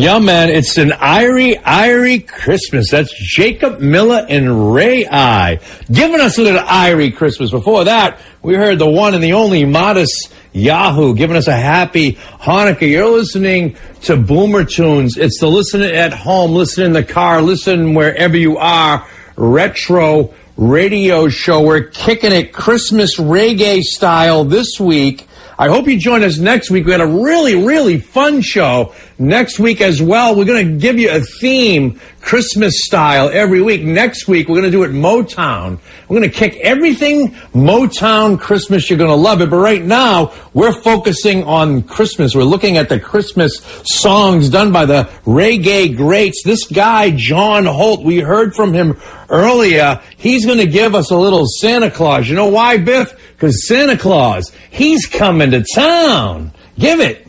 Yeah, 0.08 0.20
man, 0.20 0.48
it's 0.48 0.78
an 0.78 0.92
Irie, 0.92 1.62
Irie 1.64 2.26
Christmas. 2.26 2.92
That's 2.92 3.14
Jacob 3.14 3.82
Miller 3.82 4.26
and 4.30 4.74
Ray 4.74 5.06
I 5.06 5.60
giving 5.92 6.22
us 6.22 6.38
a 6.38 6.44
little 6.44 6.62
Irie 6.62 7.14
Christmas. 7.14 7.52
Before 7.52 7.84
that, 7.84 8.18
we 8.42 8.56
heard 8.56 8.80
the 8.80 8.90
one 8.90 9.16
and 9.16 9.22
the 9.22 9.34
only 9.34 9.66
Modest 9.66 10.34
Yahoo 10.54 11.14
giving 11.14 11.36
us 11.36 11.50
a 11.50 11.58
happy 11.58 12.14
Hanukkah. 12.14 12.90
You're 12.90 13.10
listening 13.10 13.76
to 14.04 14.16
Boomer 14.16 14.64
Tunes. 14.64 15.18
It's 15.18 15.42
the 15.42 15.48
listen 15.48 15.82
at 15.82 16.14
home, 16.14 16.54
listen 16.54 16.86
in 16.86 16.94
the 16.94 17.04
car, 17.04 17.42
listen 17.42 17.94
wherever 17.94 18.38
you 18.38 18.58
are. 18.60 19.06
Retro 19.36 20.34
radio 20.56 21.28
show. 21.28 21.64
We're 21.64 21.84
kicking 21.84 22.32
it 22.32 22.54
Christmas 22.54 23.18
reggae 23.18 23.82
style 23.82 24.46
this 24.46 24.80
week. 24.80 25.28
I 25.60 25.70
hope 25.70 25.88
you 25.88 26.00
join 26.00 26.24
us 26.24 26.38
next 26.38 26.70
week. 26.70 26.86
We 26.86 26.92
had 26.92 27.02
a 27.02 27.08
really, 27.08 27.56
really 27.56 28.00
fun 28.00 28.42
show 28.42 28.94
next 29.20 29.60
week 29.60 29.82
as 29.82 30.02
well. 30.02 30.36
We're 30.36 30.46
going 30.46 30.68
to 30.68 30.78
give 30.78 31.00
you 31.00 31.12
a 31.12 31.22
theme, 31.22 32.00
Christmas 32.22 32.86
style, 32.86 33.30
every 33.30 33.62
week. 33.62 33.84
Next 33.84 34.28
week, 34.28 34.48
we're 34.48 34.56
going 34.56 34.72
to 34.72 34.72
do 34.72 34.84
it 34.84 34.92
Motown. 34.92 35.80
We're 36.08 36.20
going 36.20 36.30
to 36.30 36.36
kick 36.36 36.58
everything 36.58 37.32
Motown 37.54 38.40
Christmas. 38.40 38.90
You're 38.90 39.00
going 39.00 39.10
to 39.10 39.16
love 39.16 39.42
it. 39.42 39.50
But 39.50 39.58
right 39.58 39.84
now, 39.84 40.34
we're 40.54 40.80
focusing 40.82 41.44
on 41.44 41.84
Christmas. 41.84 42.36
We're 42.36 42.44
looking 42.44 42.78
at 42.78 42.90
the 42.90 43.00
Christmas 43.00 43.62
songs 43.86 44.50
done 44.50 44.72
by 44.72 44.86
the 44.86 45.04
reggae 45.26 45.96
greats. 45.96 46.44
This 46.44 46.66
guy, 46.68 47.12
John 47.12 47.66
Holt, 47.66 48.04
we 48.04 48.20
heard 48.20 48.56
from 48.56 48.74
him 48.74 49.00
earlier. 49.30 50.02
He's 50.18 50.46
going 50.46 50.60
to 50.60 50.68
give 50.68 50.96
us 50.96 51.12
a 51.12 51.18
little 51.18 51.46
Santa 51.46 51.92
Claus. 51.92 52.30
You 52.30 52.36
know 52.36 52.48
why, 52.48 52.78
Biff? 52.78 53.14
Because 53.34 53.68
Santa 53.68 53.98
Claus, 53.98 54.52
he's 54.70 55.06
coming 55.06 55.52
to 55.52 55.64
town. 55.76 56.52
Give 56.78 57.00
it. 57.00 57.27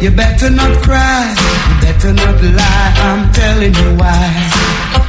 You 0.00 0.12
better 0.12 0.48
not 0.50 0.80
cry. 0.84 1.34
You 1.68 1.74
better 1.82 2.12
not 2.12 2.38
lie. 2.40 2.92
I'm 3.08 3.32
telling 3.32 3.74
you 3.74 3.90
why. 3.98 4.30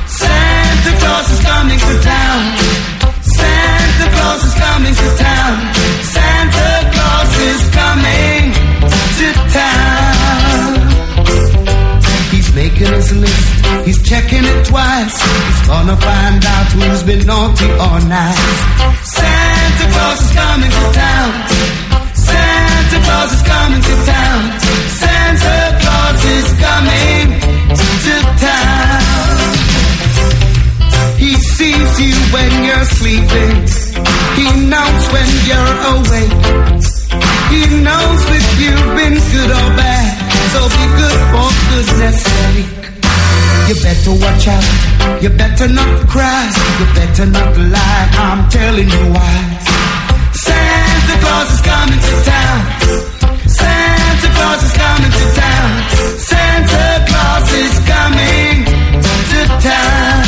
Santa 0.08 0.92
Claus 0.98 1.30
is 1.30 1.42
coming 1.46 1.78
to 1.78 1.94
town. 2.02 2.42
Santa 3.22 4.08
Claus 4.16 4.42
is 4.50 4.56
coming 4.58 4.96
to 5.02 5.08
town. 5.22 5.56
Santa 6.16 6.70
Claus 6.90 7.32
is 7.52 7.62
coming 7.70 8.46
to 9.20 9.28
town. 9.54 10.74
He's 12.34 12.50
making 12.56 12.92
his 12.98 13.16
list. 13.16 13.86
He's 13.86 14.02
checking 14.02 14.44
it 14.44 14.66
twice. 14.66 15.22
He's 15.22 15.68
gonna 15.68 15.98
find 15.98 16.44
out 16.44 16.68
who's 16.74 17.04
been 17.04 17.28
naughty 17.28 17.70
or 17.86 17.98
nice. 18.10 18.42
Santa 19.06 19.86
Claus 19.94 20.20
is 20.26 20.32
coming 20.34 20.72
to 20.72 20.86
town. 20.98 21.32
Santa 22.16 22.98
Claus 23.06 23.32
is 23.38 23.44
coming 23.44 23.82
to 23.82 23.96
town. 24.06 24.69
You 32.00 32.16
when 32.34 32.52
you're 32.64 32.88
sleeping. 32.98 33.56
He 34.40 34.48
knows 34.72 35.04
when 35.14 35.30
you're 35.50 35.76
awake. 35.96 36.46
He 37.52 37.62
knows 37.84 38.22
if 38.40 38.48
you've 38.62 38.90
been 38.96 39.16
good 39.34 39.52
or 39.52 39.70
bad. 39.76 40.14
So 40.54 40.60
be 40.78 40.86
good 41.00 41.20
for 41.32 41.48
goodness 41.70 42.18
sake. 42.24 42.80
You 43.70 43.76
better 43.84 44.14
watch 44.24 44.48
out. 44.48 45.22
You 45.22 45.30
better 45.30 45.68
not 45.68 46.08
cry. 46.08 46.46
You 46.80 46.86
better 46.96 47.26
not 47.26 47.58
lie. 47.58 48.08
I'm 48.26 48.50
telling 48.50 48.90
you 48.90 49.04
why. 49.14 49.36
Santa 50.34 51.16
Claus 51.24 51.50
is 51.56 51.62
coming 51.62 52.00
to 52.08 52.14
town. 52.34 52.60
Santa 53.60 54.30
Claus 54.36 54.62
is 54.64 54.74
coming 54.84 55.12
to 55.20 55.26
town. 55.44 55.70
Santa 56.32 56.86
Claus 57.10 57.48
is 57.64 57.76
coming 57.92 58.58
to 59.32 59.40
town. 59.68 60.19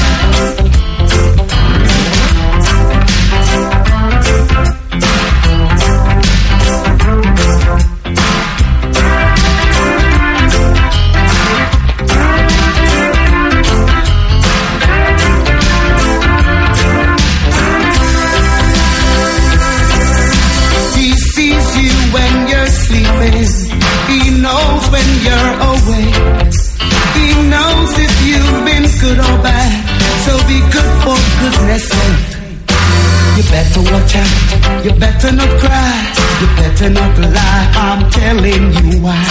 Better 33.51 33.81
watch 33.91 34.15
out. 34.15 34.85
You 34.85 34.91
better 34.95 35.31
not 35.33 35.51
cry, 35.59 35.95
you 36.41 36.47
better 36.55 36.89
not 36.89 37.13
lie. 37.19 37.67
I'm 37.85 38.09
telling 38.09 38.63
you 38.79 39.01
why. 39.03 39.23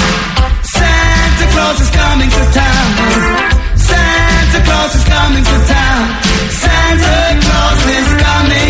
Santa 0.62 1.46
Claus 1.52 1.80
is 1.80 1.90
coming 1.90 2.30
to 2.30 2.44
town. 2.52 2.88
Santa 3.88 4.60
Claus 4.66 4.94
is 4.94 5.04
coming 5.04 5.44
to 5.44 5.58
town. 5.76 6.04
Santa 6.62 7.16
Claus 7.42 7.82
is 7.98 8.08
coming 8.24 8.69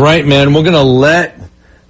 right, 0.00 0.24
man. 0.24 0.54
We're 0.54 0.62
going 0.62 0.72
to 0.72 0.82
let 0.82 1.38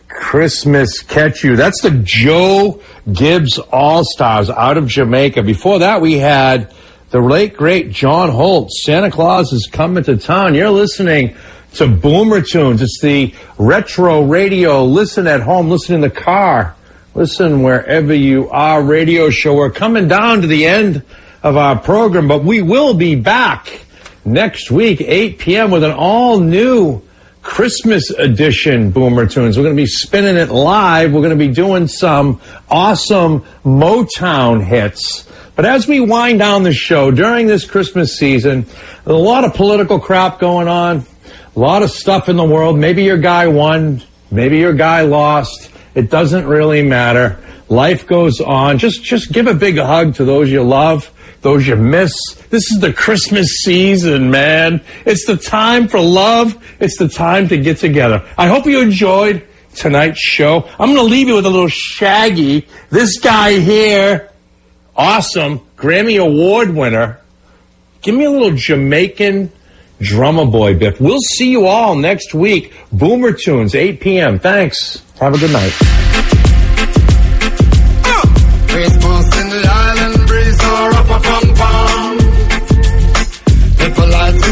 Christmas 0.09 1.01
catch 1.01 1.45
you. 1.45 1.55
That's 1.55 1.81
the 1.83 1.93
Joe 2.03 2.83
Gibbs 3.13 3.59
All 3.59 4.05
Stars 4.05 4.51
out 4.51 4.77
of 4.77 4.89
Jamaica. 4.89 5.45
Before 5.45 5.79
that, 5.79 6.01
we 6.01 6.15
had 6.15 6.75
the 7.11 7.21
late, 7.21 7.57
great 7.57 7.91
John 7.91 8.31
Holt. 8.31 8.71
Santa 8.71 9.11
Claus 9.11 9.53
is 9.53 9.69
coming 9.71 10.03
to 10.05 10.17
town. 10.17 10.57
You're 10.57 10.71
listening 10.71 11.37
to 11.75 11.87
Boomer 11.87 12.43
Tunes. 12.43 12.83
It's 12.83 13.01
the 13.01 13.33
retro 13.59 14.23
radio. 14.23 14.85
Listen 14.85 15.29
at 15.29 15.41
home, 15.41 15.71
listen 15.71 15.95
in 15.95 16.01
the 16.01 16.11
car, 16.11 16.75
listen 17.15 17.63
wherever 17.63 18.13
you 18.13 18.51
are. 18.51 18.83
Radio 18.83 19.31
show. 19.31 19.55
We're 19.55 19.71
coming 19.71 20.09
down 20.09 20.41
to 20.41 20.49
the 20.49 20.67
end 20.67 21.05
of 21.45 21.57
our 21.57 21.79
program, 21.79 22.27
but 22.27 22.43
we 22.43 22.61
will 22.61 22.95
be 22.95 23.15
back 23.15 23.85
next 24.25 24.71
week, 24.71 25.01
8 25.01 25.39
p.m., 25.39 25.71
with 25.71 25.85
an 25.85 25.93
all 25.93 26.41
new 26.41 27.03
Christmas 27.43 28.11
edition 28.11 28.91
Boomer 28.91 29.27
Tunes. 29.27 29.57
We're 29.57 29.65
going 29.65 29.77
to 29.77 29.83
be 29.83 29.87
spinning 29.87 30.37
it 30.37 30.51
live. 30.51 31.13
We're 31.13 31.23
going 31.23 31.31
to 31.31 31.37
be 31.37 31.53
doing 31.53 31.89
some 31.89 32.41
awesome 32.69 33.41
Motown 33.65 34.63
hits. 34.63 35.27
But 35.57 35.65
as 35.65 35.87
we 35.89 36.01
wind 36.01 36.39
down 36.39 36.63
the 36.63 36.73
show 36.73 37.11
during 37.11 37.47
this 37.47 37.65
Christmas 37.65 38.17
season, 38.17 38.67
a 39.07 39.13
lot 39.13 39.45
of 39.45 39.55
political 39.55 39.99
crap 39.99 40.39
going 40.39 40.69
on, 40.69 41.05
a 41.57 41.59
lot 41.59 41.83
of 41.83 41.91
stuff 41.91 42.29
in 42.29 42.37
the 42.37 42.45
world. 42.45 42.79
Maybe 42.79 43.05
your 43.05 43.19
guy 43.19 43.49
won, 43.49 44.03
maybe 44.31 44.59
your 44.59 44.75
guy 44.75 45.03
lost. 45.03 45.71
It 45.95 46.11
doesn't 46.11 46.47
really 46.47 46.83
matter. 46.83 47.39
Life 47.69 48.07
goes 48.07 48.41
on. 48.41 48.79
Just 48.79 49.03
just 49.03 49.33
give 49.33 49.47
a 49.47 49.55
big 49.55 49.79
hug 49.79 50.15
to 50.17 50.25
those 50.25 50.51
you 50.51 50.63
love. 50.63 51.11
Those 51.43 51.67
you 51.67 51.77
miss. 51.77 52.13
This 52.51 52.71
is 52.71 52.81
the 52.81 52.93
Christmas 52.93 53.47
season, 53.63 54.31
man. 54.31 54.81
It's 55.07 55.27
the 55.27 55.37
time 55.37 55.89
for 55.89 56.01
love. 56.01 56.57
It's 56.81 56.99
the 56.99 57.09
time 57.09 57.49
to 57.49 57.57
get 57.57 57.79
together. 57.79 58.25
I 58.37 58.49
hope 58.49 58.67
you 58.67 58.81
enjoyed 58.81 59.47
tonight's 59.75 60.21
show. 60.21 60.69
I'm 60.79 60.95
going 60.95 60.97
to 60.97 61.03
leave 61.03 61.29
you 61.29 61.37
with 61.37 61.47
a 61.47 61.51
little 61.51 61.69
Shaggy. 61.69 62.67
This 62.91 63.19
guy 63.21 63.59
here, 63.59 64.31
awesome, 64.97 65.61
Grammy 65.77 66.21
Award 66.21 66.75
winner. 66.75 67.21
Give 68.03 68.15
me 68.15 68.25
a 68.25 68.31
little 68.31 68.57
Jamaican 68.57 69.53
drummer 70.01 70.47
boy, 70.47 70.79
Biff. 70.79 71.01
We'll 71.01 71.21
see 71.37 71.51
you 71.51 71.67
all 71.67 71.95
next 71.95 72.35
week. 72.35 72.73
Boomer 72.93 73.33
Tunes, 73.33 73.75
8 73.75 74.01
p.m. 74.01 74.39
Thanks. 74.39 75.03
Have 75.21 75.35
a 75.35 75.39
good 75.39 75.53
night. 75.53 75.73
Christmas 78.69 79.37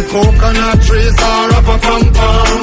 coconut 0.09 0.81
trees 0.83 1.17
are 1.21 1.51
up 1.59 1.69
a 1.75 1.77
pum 1.85 2.05
pum. 2.17 2.61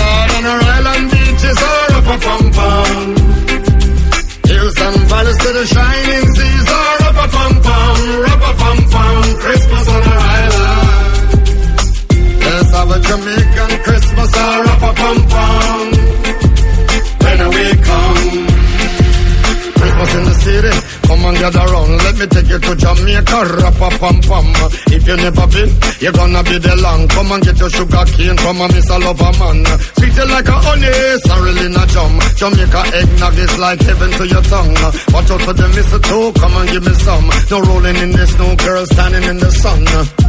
Lord 0.00 0.30
on 0.36 0.44
our 0.52 0.62
island 0.76 1.06
beaches 1.12 1.58
are 1.70 1.92
up 1.98 2.08
a 2.14 2.16
pum 2.24 2.44
pum. 2.56 2.96
Hills 4.48 4.76
and 4.86 4.98
valleys 5.10 5.38
to 5.44 5.50
the 5.58 5.66
shining 5.74 6.26
seas 6.36 6.68
are 6.80 7.00
up 7.08 7.18
a 7.24 7.26
pum 7.36 7.52
pum. 7.66 7.96
Up 8.32 8.42
a 8.50 8.52
pum 8.60 8.78
pum. 8.94 9.22
Christmas 9.44 9.84
on 9.94 10.02
our 10.12 10.20
island. 10.40 11.26
Let's 12.44 12.70
have 12.76 12.90
a 12.96 12.98
Jamaican 13.08 13.72
Christmas 13.86 14.30
are 14.44 14.64
up 14.72 14.82
a 14.90 14.92
pum 15.00 15.18
pum. 15.32 15.86
When 17.24 17.40
we 17.54 17.64
come. 17.88 18.24
Christmas 19.78 20.10
in 20.18 20.24
the 20.30 20.35
city. 20.46 20.74
Come 21.06 21.24
and 21.26 21.36
gather 21.42 21.66
round, 21.66 21.92
let 22.06 22.14
me 22.18 22.26
take 22.30 22.48
you 22.48 22.60
to 22.62 22.72
Jamaica, 22.78 23.38
rappa 23.58 23.88
pam 23.98 24.16
pam. 24.22 24.46
If 24.94 25.02
you 25.06 25.16
never 25.18 25.46
been, 25.50 25.70
you're 25.98 26.14
gonna 26.14 26.42
be 26.46 26.56
there 26.62 26.78
long. 26.78 27.02
Come 27.08 27.32
and 27.34 27.42
get 27.42 27.58
your 27.58 27.70
sugar 27.70 28.04
cane, 28.14 28.38
come 28.38 28.62
and 28.62 28.72
miss 28.74 28.88
a 28.90 28.98
lover 28.98 29.32
man. 29.42 29.58
Sweet 29.98 30.16
like 30.30 30.48
a 30.48 30.58
honey, 30.66 30.94
sorry 31.26 31.68
not 31.68 31.88
jam. 31.90 32.14
Jamaica 32.38 32.82
eggnog 32.94 33.38
is 33.38 33.54
like 33.58 33.80
heaven 33.82 34.10
to 34.18 34.24
your 34.26 34.44
tongue. 34.46 34.76
Watch 35.12 35.30
out 35.34 35.42
for 35.42 35.54
the 35.54 35.66
mistletoe, 35.74 36.32
come 36.38 36.54
and 36.62 36.68
give 36.70 36.84
me 36.86 36.94
some. 37.02 37.26
No 37.50 37.58
rolling 37.66 37.96
in 37.96 38.10
the 38.12 38.26
snow, 38.26 38.54
girl 38.56 38.86
standing 38.86 39.24
in 39.24 39.38
the 39.38 39.50
sun. 39.50 39.82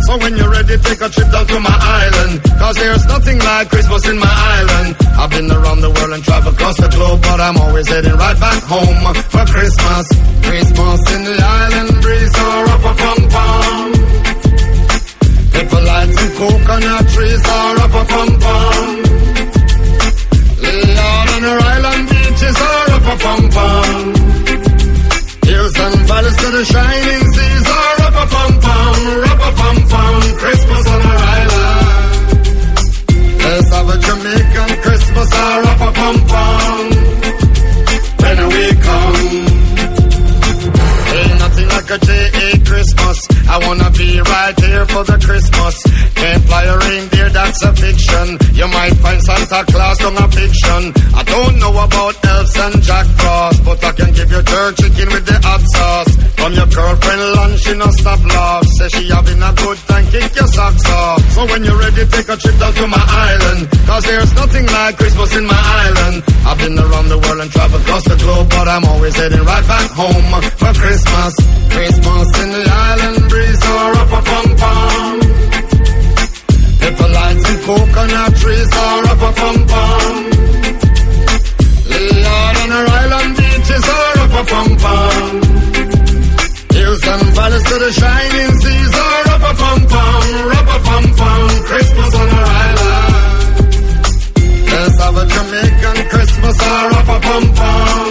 So 0.07 0.18
when 0.18 0.38
you're 0.38 0.49
ready, 0.49 0.78
take 0.78 1.01
a 1.01 1.09
trip 1.09 1.30
down 1.32 1.45
to 1.45 1.59
my 1.59 1.78
island. 1.78 2.41
Cause 2.57 2.76
there's 2.76 3.05
nothing 3.05 3.39
like 3.39 3.70
Christmas 3.70 4.07
in 4.07 4.18
my 4.18 4.34
island. 4.57 4.95
I've 5.20 5.30
been 5.30 5.51
around 5.51 5.82
the 5.82 5.91
world 5.91 6.13
and 6.13 6.24
traveled 6.24 6.55
across 6.55 6.78
the 6.78 6.89
globe, 6.89 7.22
but 7.22 7.39
I'm 7.41 7.57
always 7.57 7.88
heading 7.88 8.15
right 8.15 8.39
back 8.39 8.63
home 8.63 9.13
for 9.34 9.45
Christmas. 9.45 10.07
Christmas 10.47 11.01
in 11.16 11.22
the 11.30 11.38
island 11.60 12.01
breeze, 12.01 12.36
or 12.45 12.64
up 12.76 12.86
a 12.91 12.93
pum 13.01 13.20
pum. 13.34 13.89
People 15.55 15.84
lighting 15.91 16.32
coconut 16.39 17.05
trees, 17.14 17.43
or 17.58 17.74
up 17.86 17.95
a 18.01 18.03
pum 18.12 18.30
pum. 18.43 18.95
Lord 20.97 21.28
on 21.36 21.43
our 21.51 21.62
island 21.76 22.03
beaches, 22.10 22.58
or 22.70 22.86
up 22.97 23.08
a 23.14 23.16
pum 23.24 23.43
pum. 23.55 24.03
Hills 25.47 25.76
and 25.86 25.97
valleys 26.10 26.38
to 26.41 26.47
the 26.58 26.64
shining 26.66 27.24
seas, 27.34 27.68
for 44.98 45.12
the 45.12 45.20
Christmas. 45.26 45.76
Can't 46.16 46.43
fly 46.45 46.64
a 46.64 46.78
reindeer, 46.78 47.30
that's 47.30 47.62
a 47.64 47.72
fiction. 47.74 48.26
You 48.54 48.68
might 48.68 48.95
find 49.04 49.22
Santa 49.22 49.62
Claus 49.72 50.00
on 50.04 50.18
a 50.18 50.28
fiction. 50.32 50.82
I 51.14 51.24
don't 51.24 51.56
know 51.60 51.74
about 51.86 52.16
elves 52.26 52.56
and 52.58 52.82
Jack 52.82 53.06
Frost, 53.18 53.66
but 53.66 53.84
I 53.84 53.91
can 53.91 54.12
give 54.14 54.32
you 54.32 54.41
jerk 54.41 54.76
chicken 54.78 55.08
with 55.14 55.26
the 55.26 55.38
hot 55.43 55.64
sauce. 55.76 56.14
From 56.38 56.54
your 56.54 56.68
girlfriend 56.68 57.22
lunch, 57.38 57.60
she 57.62 57.74
no 57.76 57.89
stop 57.91 58.22
laugh. 58.26 58.66
Say 58.78 58.89
she 58.89 59.09
having 59.09 59.41
a 59.41 59.51
good 59.57 59.78
time, 59.89 60.05
kick 60.13 60.36
your 60.36 60.45
socks 60.53 60.86
off. 60.86 61.19
So 61.34 61.45
when 61.49 61.63
you're 61.63 61.80
ready, 61.80 62.05
take 62.13 62.30
a 62.30 62.38
trip 62.38 62.57
down 62.61 62.73
to 62.73 62.86
my 62.86 63.01
island. 63.01 63.65
Cause 63.89 64.03
there's 64.03 64.34
nothing 64.36 64.65
like 64.67 64.97
Christmas 64.97 65.36
in 65.36 65.45
my 65.47 65.61
island. 65.82 66.23
I've 66.45 66.59
been 66.59 66.78
around 66.78 67.09
the 67.09 67.17
world 67.17 67.41
and 67.41 67.49
traveled 67.49 67.82
across 67.82 68.03
the 68.03 68.17
globe, 68.21 68.49
but 68.49 68.67
I'm 68.67 68.86
always 68.86 69.15
heading 69.15 69.41
right 69.41 69.65
back 69.65 69.89
home 69.97 70.30
for 70.61 70.73
Christmas. 70.78 71.34
Christmas 71.73 72.28
in 72.38 72.49
the 72.53 72.65
island 72.69 73.30
breeze 73.30 73.63
or 73.65 73.89
up 73.97 74.11
a 74.13 74.21
pom 74.30 74.47
pom. 74.61 75.15
Pepper 76.78 77.09
lights 77.17 77.45
and 77.49 77.59
coconut 77.65 78.32
trees 78.38 78.69
are 78.78 79.05
up 79.09 79.21
a 79.25 79.32
pom 79.41 79.57
pom. 79.73 80.13
Lay 81.89 82.25
out 82.30 82.55
on 82.61 82.69
our 82.78 82.88
island 83.01 83.32
beaches 83.41 83.86
or 83.89 84.13
up 84.21 84.34
a 84.38 84.43
pom 84.45 84.69
pom. 84.78 85.47
Satan 87.08 87.34
follows 87.36 87.64
to 87.64 87.76
the 87.80 87.91
shining 87.93 88.51
seas. 88.60 88.91
Oh, 88.93 89.24
rubber 89.28 89.53
pum 89.62 89.80
pum, 89.88 90.24
a 90.51 90.80
pum 90.88 91.05
pum, 91.16 91.49
Christmas 91.64 92.16
on 92.16 92.30
our 92.38 92.47
island. 92.68 93.64
Let's 94.72 94.97
have 94.99 95.16
a 95.16 95.26
Jamaican 95.26 96.10
Christmas, 96.10 96.58
oh, 96.60 96.89
a 96.99 97.20
pum 97.28 97.45
pum. 97.55 98.08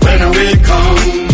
When 0.00 0.22
we 0.32 0.46
come. 0.64 1.31